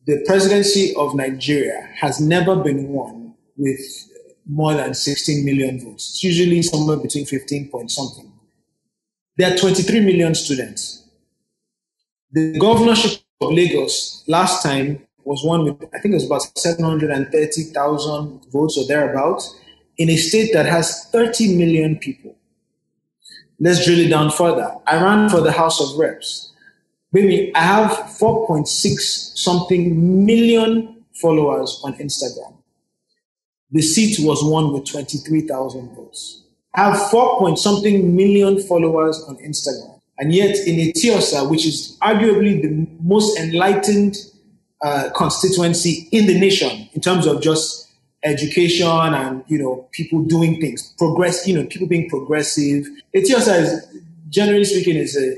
[0.06, 4.09] The presidency of Nigeria has never been won with
[4.50, 6.10] more than 16 million votes.
[6.10, 8.32] It's usually somewhere between 15 point something.
[9.38, 11.04] There are 23 million students.
[12.32, 18.52] The governorship of Lagos last time was won with, I think it was about 730,000
[18.52, 19.60] votes or thereabouts
[19.98, 22.36] in a state that has 30 million people.
[23.60, 24.76] Let's drill it down further.
[24.88, 26.52] I ran for the House of Reps.
[27.12, 28.68] Baby, I have 4.6
[29.38, 32.59] something million followers on Instagram.
[33.72, 36.44] The seat was won with 23,000 votes.
[36.76, 40.00] I have 4 point something million followers on Instagram.
[40.18, 44.18] And yet in Etiosa, which is arguably the most enlightened
[44.82, 47.90] uh, constituency in the nation in terms of just
[48.24, 53.88] education and you know people doing things progress you know people being progressive etiosa is
[54.30, 55.38] generally speaking is a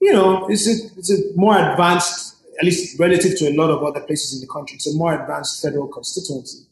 [0.00, 3.82] you know it's a, it's a more advanced at least relative to a lot of
[3.82, 6.63] other places in the country it's a more advanced federal constituency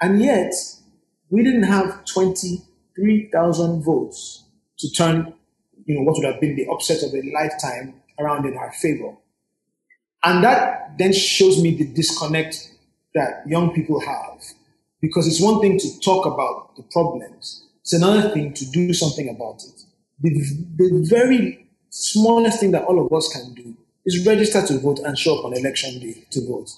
[0.00, 0.52] and yet
[1.30, 4.44] we didn't have 23,000 votes
[4.78, 5.34] to turn
[5.84, 9.14] you know what would have been the upset of a lifetime around in our favor
[10.24, 12.72] and that then shows me the disconnect
[13.14, 14.42] that young people have
[15.00, 19.28] because it's one thing to talk about the problems, it's another thing to do something
[19.28, 19.84] about it.
[20.20, 20.30] The,
[20.76, 25.16] the very smallest thing that all of us can do is register to vote and
[25.16, 26.70] show up on election day to vote.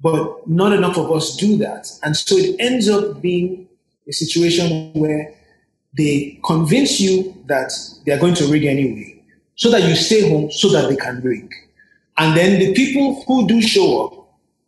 [0.00, 1.90] But not enough of us do that.
[2.02, 3.68] And so it ends up being
[4.08, 5.34] a situation where
[5.96, 7.72] they convince you that
[8.04, 9.22] they are going to rig anyway,
[9.54, 11.52] so that you stay home so that they can rig.
[12.18, 14.24] And then the people who do show up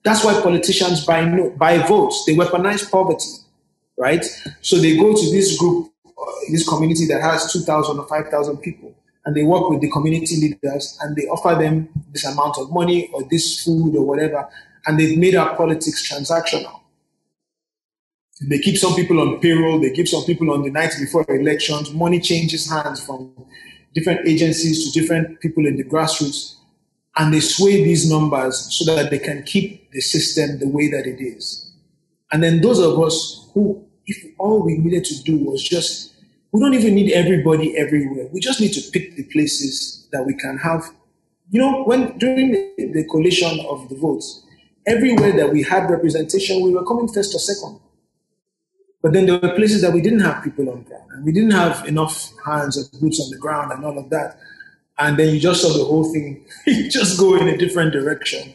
[0.06, 2.24] that's why politicians buy, no, buy votes.
[2.26, 3.26] They weaponize poverty,
[3.98, 4.24] right?
[4.60, 8.94] So they go to this group, uh, this community that has 2,000 or 5,000 people,
[9.24, 13.10] and they work with the community leaders and they offer them this amount of money
[13.12, 14.48] or this food or whatever,
[14.86, 16.80] and they've made our politics transactional.
[18.42, 21.92] They keep some people on payroll, they keep some people on the night before elections.
[21.92, 23.32] Money changes hands from
[23.94, 26.56] different agencies to different people in the grassroots
[27.16, 31.06] and they sway these numbers so that they can keep the system the way that
[31.06, 31.72] it is.
[32.30, 36.12] And then those of us who, if all we needed to do was just,
[36.52, 38.28] we don't even need everybody everywhere.
[38.32, 40.84] We just need to pick the places that we can have.
[41.50, 44.44] You know, when during the, the collation of the votes,
[44.86, 47.80] everywhere that we had representation, we were coming first or second.
[49.02, 51.52] But then there were places that we didn't have people on ground, and we didn't
[51.52, 54.38] have enough hands or boots on the ground and all of that
[54.98, 56.46] and then you just saw the whole thing
[56.90, 58.54] just go in a different direction.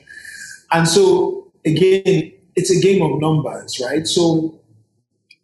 [0.72, 4.08] And so again, it's a game of numbers, right?
[4.08, 4.60] So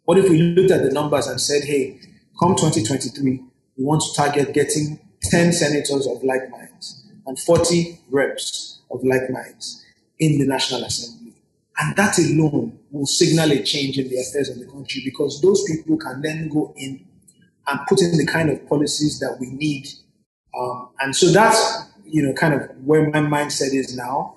[0.04, 2.00] what if we looked at the numbers and said, hey,
[2.40, 3.42] come 2023,
[3.76, 9.30] we want to target getting 10 senators of like minds and 40 reps of like
[9.30, 9.84] minds
[10.18, 11.34] in the National Assembly.
[11.78, 15.62] And that alone will signal a change in the affairs of the country because those
[15.64, 17.04] people can then go in
[17.68, 19.86] and put in the kind of policies that we need
[20.58, 24.34] um, and so that's, you know, kind of where my mindset is now.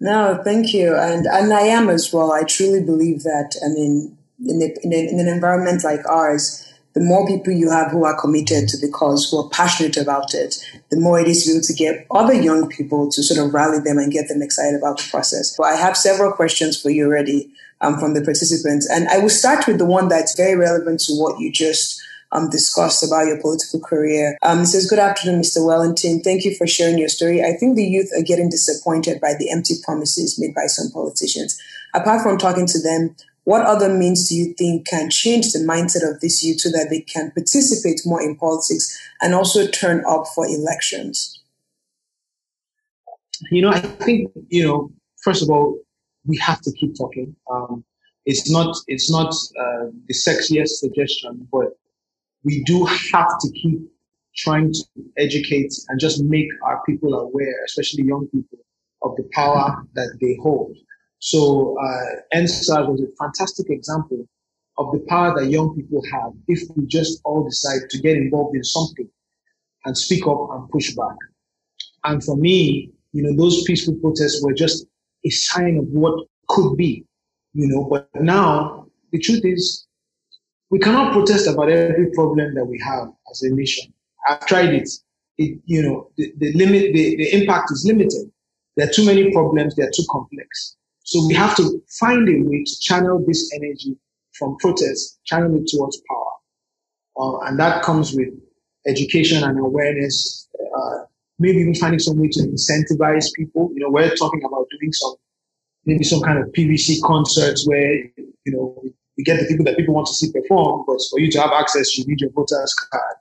[0.00, 0.94] No, thank you.
[0.96, 2.32] And, and I am as well.
[2.32, 4.16] I truly believe that, I mean,
[4.46, 8.20] in, in, a, in an environment like ours, the more people you have who are
[8.20, 10.56] committed to the cause, who are passionate about it,
[10.90, 13.98] the more it is able to get other young people to sort of rally them
[13.98, 15.54] and get them excited about the process.
[15.56, 17.50] So I have several questions for you already
[17.80, 18.88] um, from the participants.
[18.90, 22.00] And I will start with the one that's very relevant to what you just
[22.32, 24.38] um, discussed about your political career.
[24.42, 25.64] Um, says, Good afternoon, Mr.
[25.64, 26.20] Wellington.
[26.22, 27.42] Thank you for sharing your story.
[27.42, 31.60] I think the youth are getting disappointed by the empty promises made by some politicians.
[31.94, 36.08] Apart from talking to them, what other means do you think can change the mindset
[36.08, 40.24] of this youth so that they can participate more in politics and also turn up
[40.34, 41.40] for elections?
[43.50, 45.78] You know, I think, you know, first of all,
[46.26, 47.34] we have to keep talking.
[47.50, 47.84] Um,
[48.26, 51.68] it's not it's not uh, the sexiest suggestion, but
[52.44, 53.80] we do have to keep
[54.36, 54.84] trying to
[55.18, 58.58] educate and just make our people aware, especially young people,
[59.02, 60.76] of the power that they hold.
[61.20, 64.26] So uh, EndSARS was a fantastic example
[64.78, 68.56] of the power that young people have if we just all decide to get involved
[68.56, 69.08] in something
[69.84, 71.16] and speak up and push back.
[72.04, 74.86] And for me, you know, those peaceful protests were just
[75.24, 77.04] a sign of what could be,
[77.52, 79.86] you know, but now the truth is
[80.70, 83.92] we cannot protest about every problem that we have as a nation.
[84.26, 84.88] I've tried it.
[85.36, 88.30] It, you know, the, the limit, the, the impact is limited.
[88.76, 89.74] There are too many problems.
[89.74, 90.76] They're too complex.
[91.04, 93.96] So we have to find a way to channel this energy
[94.38, 96.32] from protest, channel it towards power.
[97.18, 98.28] Uh, and that comes with
[98.86, 100.98] education and awareness, uh,
[101.38, 103.70] maybe even finding some way to incentivize people.
[103.74, 105.14] You know, we're talking about doing some,
[105.84, 108.82] maybe some kind of PVC concerts where, you know,
[109.16, 111.50] you get the people that people want to see perform, but for you to have
[111.52, 113.16] access, you need your voter's card.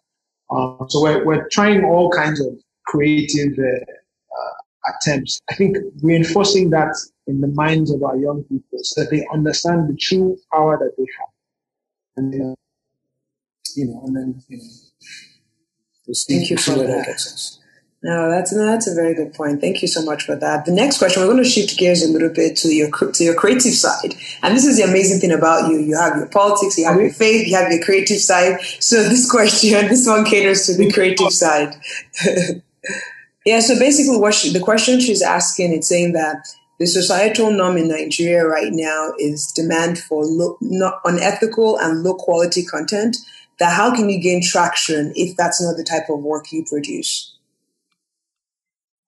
[0.52, 2.54] Um, so we're, we're trying all kinds of
[2.86, 5.42] creative uh, uh, attempts.
[5.50, 6.96] I think reinforcing that
[7.30, 10.94] in the minds of our young people so that they understand the true power that
[10.98, 11.30] they have.
[12.18, 12.56] And then,
[13.76, 14.64] you know, and then, you know,
[16.28, 16.88] Thank you for that.
[16.88, 17.60] that gets us.
[18.02, 19.60] No, that's no, that's a very good point.
[19.60, 20.66] Thank you so much for that.
[20.66, 23.36] The next question, we're going to shift gears a little bit to your to your
[23.36, 25.80] creative side, and this is the amazing thing about you.
[25.80, 28.62] You have your politics, you have your faith, you have your creative side.
[28.80, 31.76] So this question, this one caters to the creative side.
[33.46, 33.60] yeah.
[33.60, 36.48] So basically, what she, the question she's asking is saying that
[36.80, 40.58] the societal norm in Nigeria right now is demand for low,
[41.04, 43.18] unethical and low quality content.
[43.60, 47.36] That how can you gain traction if that's not the type of work you produce?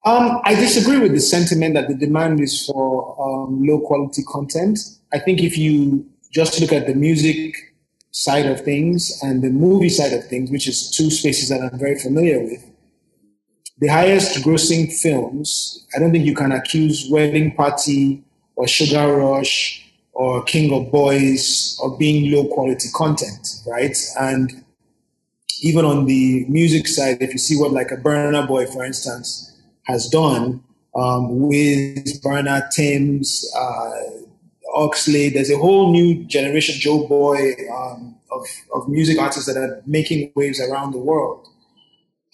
[0.04, 4.80] Um, I disagree with the sentiment that the demand is for um, low quality content.
[5.14, 7.56] I think if you just look at the music
[8.10, 11.80] side of things and the movie side of things, which is two spaces that I'm
[11.80, 12.71] very familiar with,
[13.82, 18.24] the highest grossing films, I don't think you can accuse Wedding Party
[18.56, 23.98] or Sugar Rush or King of Boys of being low quality content, right?
[24.20, 24.64] And
[25.64, 29.60] even on the music side, if you see what like a Burna Boy, for instance,
[29.86, 30.64] has done
[30.96, 33.92] um, with Burna Tems, uh,
[34.76, 35.34] Oxlade.
[35.34, 40.62] There's a whole new generation, Joeboy, um, of, of music artists that are making waves
[40.62, 41.48] around the world.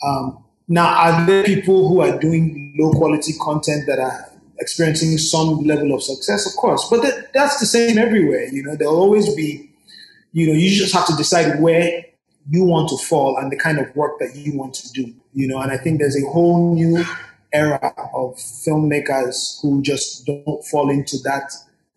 [0.05, 5.63] Um, now, are there people who are doing low quality content that are experiencing some
[5.63, 6.45] level of success?
[6.45, 8.47] Of course, but that, that's the same everywhere.
[8.51, 9.69] You know, there'll always be,
[10.33, 12.03] you know, you just have to decide where
[12.49, 15.13] you want to fall and the kind of work that you want to do.
[15.33, 17.03] You know, and I think there's a whole new
[17.53, 21.53] era of filmmakers who just don't fall into that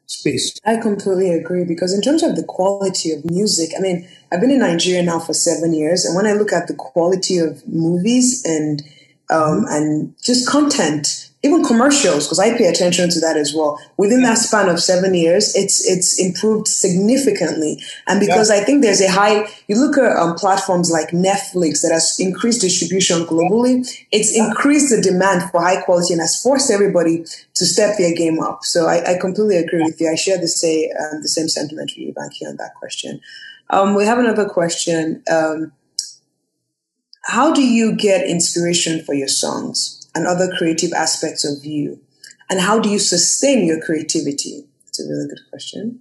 [0.06, 0.58] space.
[0.64, 4.50] I completely agree because in terms of the quality of music, I mean, I've been
[4.50, 8.44] in Nigeria now for seven years, and when I look at the quality of movies
[8.44, 8.82] and
[9.30, 13.80] um, and just content even commercials, because I pay attention to that as well.
[13.96, 18.50] Within that span of seven years, it's it's improved significantly, and because.
[18.50, 19.48] I think there's a high.
[19.68, 23.86] You look at um, platforms like Netflix that has increased distribution globally.
[24.10, 27.24] It's increased the demand for high quality and has forced everybody
[27.54, 28.64] to step their game up.
[28.64, 30.10] So I, I completely agree with you.
[30.10, 33.20] I share the say um, the same sentiment with you, Banky, on that question.
[33.70, 35.22] Um, we have another question.
[35.30, 35.72] Um,
[37.24, 40.00] how do you get inspiration for your songs?
[40.14, 42.00] and other creative aspects of you?
[42.48, 44.66] And how do you sustain your creativity?
[44.88, 46.00] It's a really good question.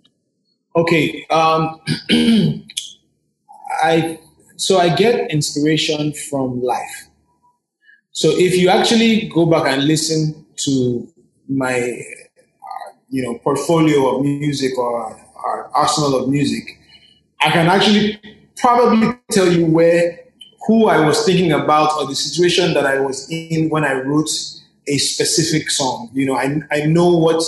[0.75, 1.25] Okay.
[1.29, 1.79] Um,
[3.83, 4.19] I
[4.55, 7.07] so I get inspiration from life.
[8.11, 11.07] So if you actually go back and listen to
[11.47, 15.15] my, uh, you know, portfolio of music or,
[15.45, 16.78] or arsenal of music,
[17.41, 18.19] I can actually
[18.57, 20.19] probably tell you where
[20.67, 24.29] who I was thinking about or the situation that I was in when I wrote
[24.87, 26.09] a specific song.
[26.13, 27.41] You know, I, I know what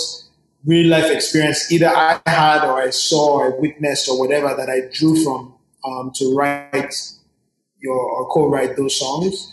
[0.64, 4.68] real life experience either I had or I saw or I witnessed or whatever that
[4.70, 6.94] I drew from um, to write
[7.80, 9.52] your or co-write those songs.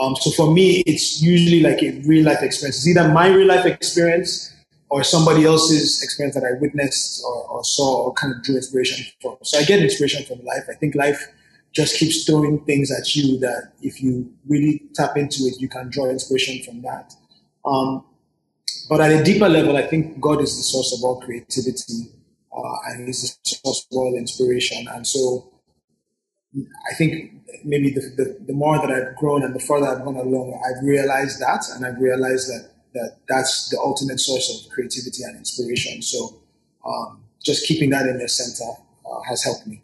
[0.00, 2.78] Um, so for me, it's usually like a real life experience.
[2.78, 4.52] It's either my real life experience
[4.88, 9.04] or somebody else's experience that I witnessed or, or saw or kind of drew inspiration
[9.20, 9.36] from.
[9.42, 10.64] So I get inspiration from life.
[10.70, 11.28] I think life
[11.72, 15.90] just keeps throwing things at you that if you really tap into it, you can
[15.90, 17.14] draw inspiration from that.
[17.64, 18.04] Um,
[18.88, 22.12] but at a deeper level, I think God is the source of all creativity
[22.56, 24.86] uh, and He's the source of all inspiration.
[24.88, 25.52] And so
[26.56, 27.32] I think
[27.64, 30.82] maybe the, the, the, more that I've grown and the further I've gone along, I've
[30.86, 36.02] realized that and I've realized that, that that's the ultimate source of creativity and inspiration.
[36.02, 36.40] So
[36.84, 38.70] um, just keeping that in the center
[39.04, 39.82] uh, has helped me.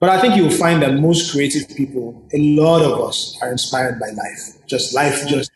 [0.00, 4.00] But I think you'll find that most creative people, a lot of us, are inspired
[4.00, 4.66] by life.
[4.66, 5.50] Just life, just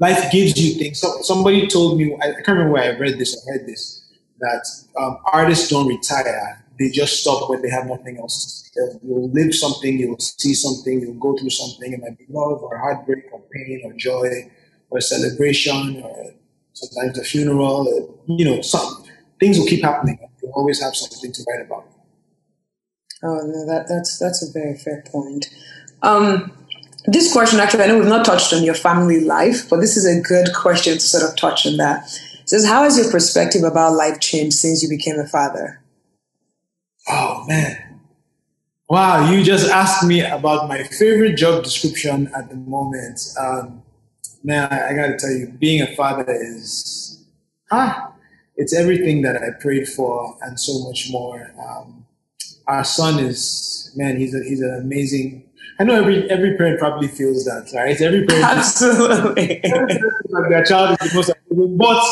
[0.00, 1.00] life gives you things.
[1.00, 4.04] So, somebody told me, I can't remember where I read this or heard this,
[4.40, 4.66] that
[5.00, 6.64] um, artists don't retire.
[6.76, 8.68] They just stop when they have nothing else.
[9.04, 11.92] You'll live something, you'll see something, you'll go through something.
[11.92, 14.50] It might be love or heartbreak or pain or joy
[14.94, 16.32] or celebration or
[16.72, 17.88] sometimes a funeral.
[17.88, 19.04] Or, you know, some
[19.40, 20.18] things will keep happening.
[20.42, 21.86] You'll always have something to write about.
[23.22, 25.46] Oh no, that that's that's a very fair point.
[26.02, 26.52] Um,
[27.06, 30.06] this question, actually, I know we've not touched on your family life, but this is
[30.06, 32.04] a good question to sort of touch on that.
[32.42, 35.82] It says, how has your perspective about life changed since you became a father?
[37.08, 38.00] Oh man,
[38.88, 39.30] wow!
[39.30, 43.20] You just asked me about my favorite job description at the moment.
[43.40, 43.83] Um,
[44.44, 47.24] man, I, I got to tell you, being a father is
[47.70, 48.12] ah,
[48.56, 51.52] it's everything that I prayed for and so much more.
[51.66, 52.06] Um,
[52.66, 55.44] our son is man he's a, he's an amazing
[55.78, 58.00] I know every every parent probably feels that, right?
[58.00, 59.60] Every parent absolutely
[60.28, 62.02] like their child is the most amazing, but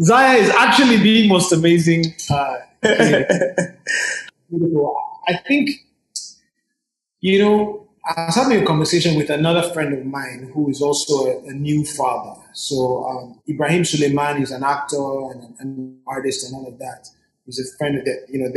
[0.00, 2.14] Zaiah is actually the most amazing.
[2.30, 2.56] Uh,
[5.28, 5.70] I think,
[7.20, 11.26] you know, I was having a conversation with another friend of mine who is also
[11.26, 12.40] a, a new father.
[12.54, 17.08] So um, Ibrahim Suleiman is an actor and an artist and all of that.
[17.44, 18.50] He's a friend of that, you know,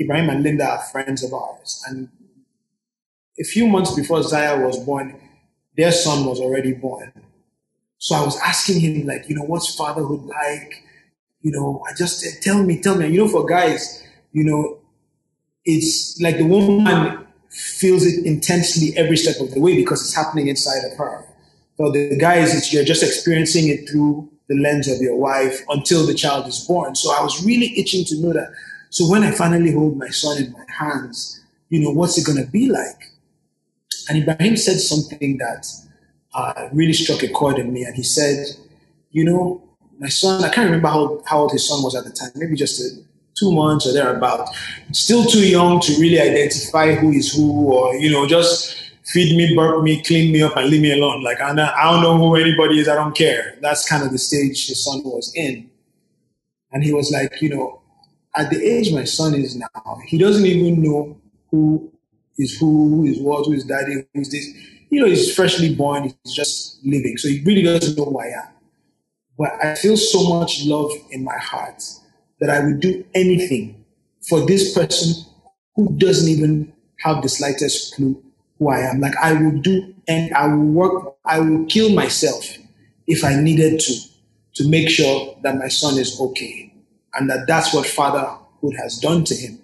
[0.00, 1.82] Ibrahim and Linda are friends of ours.
[1.88, 2.08] And
[3.38, 5.20] a few months before Zaiah was born,
[5.76, 7.12] their son was already born.
[7.98, 10.84] So I was asking him, like, you know, what's fatherhood like?
[11.40, 13.08] You know, I just tell me, tell me.
[13.08, 14.78] You know, for guys, you know,
[15.64, 17.23] it's like the woman
[17.54, 21.24] feels it intensely every step of the way because it's happening inside of her.
[21.76, 26.06] For the guys, it's you're just experiencing it through the lens of your wife until
[26.06, 26.94] the child is born.
[26.94, 28.52] So I was really itching to know that.
[28.90, 32.44] So when I finally hold my son in my hands, you know, what's it going
[32.44, 33.12] to be like?
[34.08, 35.66] And Ibrahim said something that
[36.34, 37.84] uh, really struck a chord in me.
[37.84, 38.46] And he said,
[39.10, 39.62] You know,
[39.98, 42.56] my son, I can't remember how, how old his son was at the time, maybe
[42.56, 43.02] just a,
[43.36, 44.48] two months or thereabout.
[44.92, 49.54] Still too young to really identify who is who or, you know, just feed me,
[49.54, 51.22] burp me, clean me up, and leave me alone.
[51.22, 52.88] Like, I don't know who anybody is.
[52.88, 53.56] I don't care.
[53.60, 55.70] That's kind of the stage his son was in.
[56.72, 57.82] And he was like, you know,
[58.36, 61.16] at the age my son is now, he doesn't even know
[61.50, 61.92] who
[62.36, 64.46] is who, who is what, who is daddy, who is this.
[64.90, 67.16] You know, he's freshly born, he's just living.
[67.16, 68.48] So he really doesn't know who I am.
[69.38, 71.82] But I feel so much love in my heart
[72.44, 73.84] that I would do anything
[74.28, 75.24] for this person
[75.76, 78.22] who doesn't even have the slightest clue
[78.60, 79.00] who I am.
[79.00, 82.44] Like I will do and I will work, I will kill myself
[83.08, 83.94] if I needed to,
[84.56, 86.74] to make sure that my son is okay.
[87.14, 89.60] And that that's what fatherhood has done to him.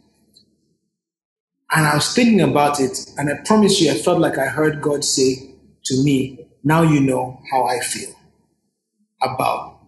[1.72, 4.83] And I was thinking about it, and I promise you, I felt like I heard
[4.83, 5.55] God say
[5.87, 8.11] to me, Now you know how I feel
[9.22, 9.81] about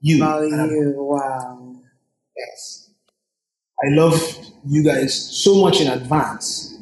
[0.00, 0.24] you.
[0.24, 0.42] About
[0.72, 1.59] you, wow.
[2.40, 2.90] Yes.
[3.82, 4.14] I love
[4.66, 6.76] you guys so much in advance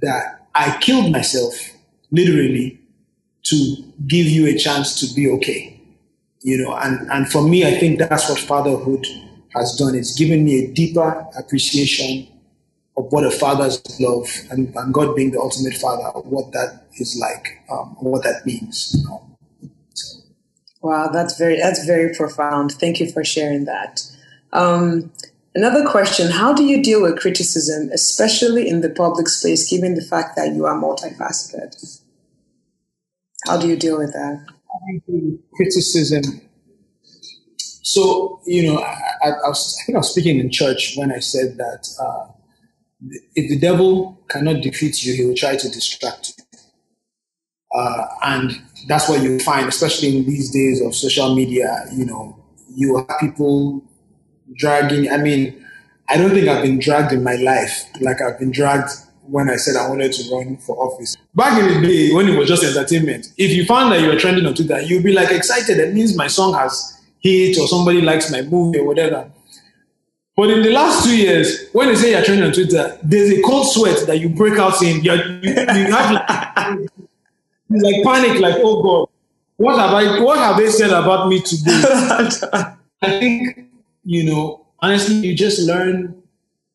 [0.00, 1.54] that I killed myself,
[2.10, 2.80] literally,
[3.44, 5.80] to give you a chance to be okay.
[6.42, 9.06] You know, and, and for me, I think that's what fatherhood
[9.54, 9.94] has done.
[9.94, 12.28] It's given me a deeper appreciation
[12.96, 17.18] of what a father's love and, and God being the ultimate father, what that is
[17.20, 19.06] like, um, what that means.
[19.10, 19.36] Um,
[19.94, 20.20] so.
[20.82, 22.72] Wow, that's very that's very profound.
[22.72, 24.02] Thank you for sharing that.
[24.52, 25.12] Um,
[25.54, 30.02] another question: How do you deal with criticism, especially in the public space, given the
[30.02, 32.00] fact that you are multifaceted?
[33.46, 34.46] How do you deal with that?
[35.54, 36.40] Criticism.
[37.82, 41.18] So you know, I, I, was, I think I was speaking in church when I
[41.18, 41.88] said that.
[42.00, 42.32] Uh,
[43.34, 46.44] if the devil cannot defeat you, he will try to distract you.
[47.72, 51.86] Uh, and that's what you find, especially in these days of social media.
[51.92, 52.44] You know,
[52.74, 53.84] you have people
[54.56, 55.10] dragging.
[55.10, 55.64] I mean,
[56.08, 58.90] I don't think I've been dragged in my life like I've been dragged
[59.22, 61.16] when I said I wanted to run for office.
[61.34, 64.18] Back in the day, when it was just entertainment, if you found that you were
[64.18, 65.78] trending on Twitter, you'd be like excited.
[65.78, 69.30] That means my song has hit or somebody likes my movie or whatever.
[70.36, 73.42] But in the last two years, when they say you're trending on Twitter, there's a
[73.42, 75.04] cold sweat that you break out in.
[75.04, 76.90] you you, you have like,
[77.68, 79.08] like panic, like, oh God,
[79.58, 81.82] what have I what have they said about me today?
[83.02, 83.69] I think,
[84.04, 86.22] you know, honestly, you just learn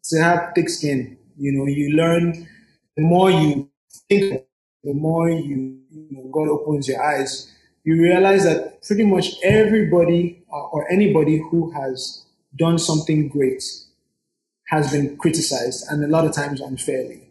[0.05, 1.17] to have thick skin.
[1.38, 2.47] You know, you learn
[2.95, 3.69] the more you
[4.09, 4.43] think,
[4.84, 7.51] the more you, you know, God opens your eyes,
[7.84, 13.63] you realize that pretty much everybody or anybody who has done something great
[14.67, 17.21] has been criticized and a lot of times unfairly.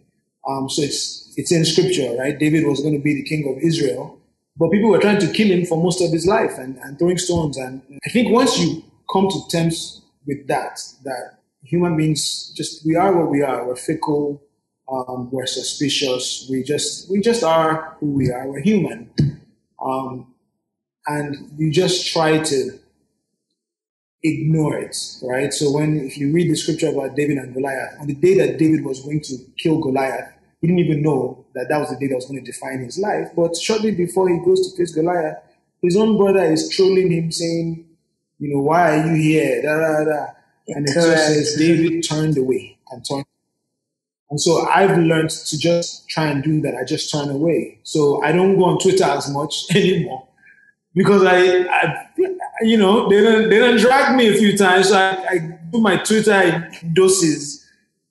[0.47, 2.38] Um, so it's it's in scripture, right?
[2.38, 4.20] David was going to be the king of Israel,
[4.57, 7.18] but people were trying to kill him for most of his life and, and throwing
[7.18, 7.57] stones.
[7.57, 8.84] And I think once you
[9.15, 13.67] come to terms with that, that human beings just we are what we are.
[13.67, 14.43] We're fickle.
[14.87, 16.47] Um, we're suspicious.
[16.51, 18.47] We just we just are who we are.
[18.49, 19.11] We're human,
[19.81, 20.35] um,
[21.07, 22.79] and you just try to
[24.23, 25.53] ignore it, right?
[25.53, 28.59] So when if you read the scripture about David and Goliath, on the day that
[28.59, 32.09] David was going to kill Goliath, he didn't even know that that was the day
[32.09, 33.29] that was going to define his life.
[33.37, 35.39] But shortly before he goes to face Goliath,
[35.83, 37.87] his own brother is trolling him, saying,
[38.39, 40.26] "You know, why are you here?" Da da da.
[40.68, 43.26] And it just says David turned away and turned.
[44.30, 46.74] And so I've learned to just try and do that.
[46.74, 47.78] I just turn away.
[47.82, 50.26] So I don't go on Twitter as much anymore
[50.95, 52.09] because I, I
[52.62, 54.89] you know, they don't they don't drag me a few times.
[54.89, 57.64] So I, I do my Twitter doses,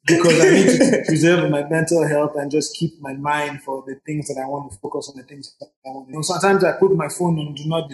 [0.05, 3.95] because I need to preserve my mental health and just keep my mind for the
[4.05, 6.11] things that I want to focus on, the things that I want to.
[6.11, 7.91] You know, sometimes I put my phone on do not.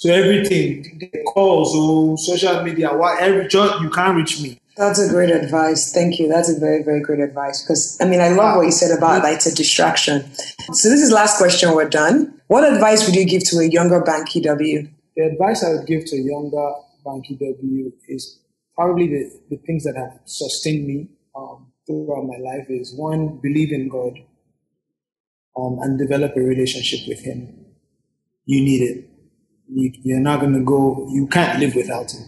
[0.00, 4.58] So everything, the calls, or oh, social media, what every you can't reach me.
[4.74, 5.92] That's a great advice.
[5.92, 6.26] Thank you.
[6.26, 7.62] That's a very, very great advice.
[7.62, 10.24] Because I mean, I love what you said about like it's a distraction.
[10.72, 11.74] So this is last question.
[11.74, 12.40] We're done.
[12.46, 14.88] What advice would you give to a younger Banky W?
[15.16, 16.72] The advice I would give to a younger
[17.04, 18.40] Banky W is
[18.74, 23.70] probably the, the things that have sustained me um, throughout my life is one, believe
[23.70, 24.14] in God
[25.58, 27.66] um, and develop a relationship with Him.
[28.46, 29.09] You need it.
[29.72, 32.26] You, you're not going to go, you can't live without it.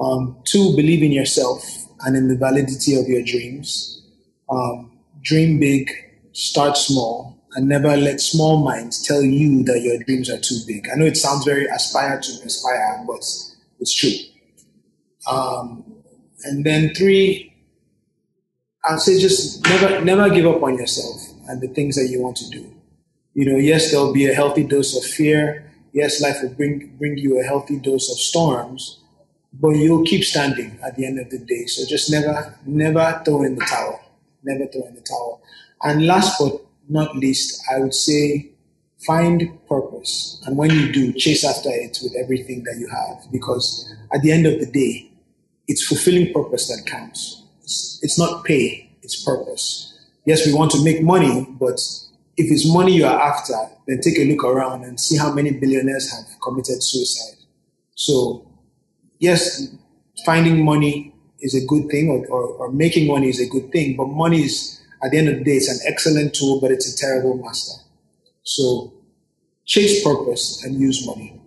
[0.00, 1.62] Um, two, believe in yourself
[2.00, 4.02] and in the validity of your dreams.
[4.50, 5.90] Um, dream big,
[6.32, 10.88] start small, and never let small minds tell you that your dreams are too big.
[10.92, 13.24] I know it sounds very aspire to inspire, but
[13.80, 14.10] it's true.
[15.30, 15.84] Um,
[16.44, 17.54] and then three,
[18.84, 22.36] I'd say just never never give up on yourself and the things that you want
[22.38, 22.74] to do.
[23.34, 25.67] You know, yes, there'll be a healthy dose of fear.
[25.92, 29.00] Yes, life will bring bring you a healthy dose of storms,
[29.52, 31.66] but you'll keep standing at the end of the day.
[31.66, 34.00] So just never never throw in the towel.
[34.42, 35.42] Never throw in the towel.
[35.82, 38.50] And last but not least, I would say
[39.06, 40.42] find purpose.
[40.46, 43.30] And when you do, chase after it with everything that you have.
[43.30, 45.10] Because at the end of the day,
[45.66, 47.42] it's fulfilling purpose that counts.
[47.62, 49.98] It's, it's not pay, it's purpose.
[50.24, 51.80] Yes, we want to make money, but
[52.38, 53.54] if it's money you are after,
[53.88, 57.36] then take a look around and see how many billionaires have committed suicide.
[57.96, 58.48] So,
[59.18, 59.68] yes,
[60.24, 63.96] finding money is a good thing or, or, or making money is a good thing,
[63.96, 66.94] but money is, at the end of the day, it's an excellent tool, but it's
[66.94, 67.82] a terrible master.
[68.44, 68.92] So
[69.64, 71.37] chase purpose and use money.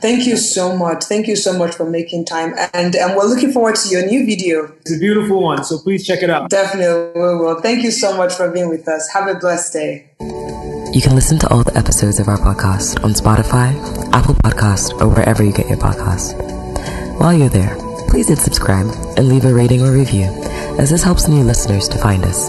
[0.00, 1.04] Thank you so much.
[1.04, 2.54] Thank you so much for making time.
[2.72, 4.72] And, and we're looking forward to your new video.
[4.80, 6.48] It's a beautiful one, so please check it out.
[6.50, 7.60] Definitely we will.
[7.60, 9.08] Thank you so much for being with us.
[9.12, 10.10] Have a blessed day.
[10.20, 13.74] You can listen to all the episodes of our podcast on Spotify,
[14.12, 16.34] Apple Podcast, or wherever you get your podcast.
[17.20, 17.76] While you're there,
[18.08, 18.86] please hit subscribe
[19.16, 20.24] and leave a rating or review,
[20.80, 22.48] as this helps new listeners to find us.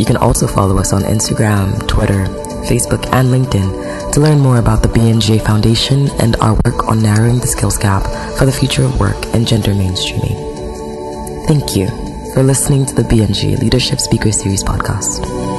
[0.00, 2.24] You can also follow us on Instagram, Twitter,
[2.64, 7.40] Facebook, and LinkedIn to learn more about the BMGA Foundation and our work on narrowing
[7.40, 8.02] the skills gap
[8.38, 11.46] for the future of work and gender mainstreaming.
[11.46, 11.88] Thank you
[12.32, 15.53] for listening to the BMGA Leadership Speaker Series podcast.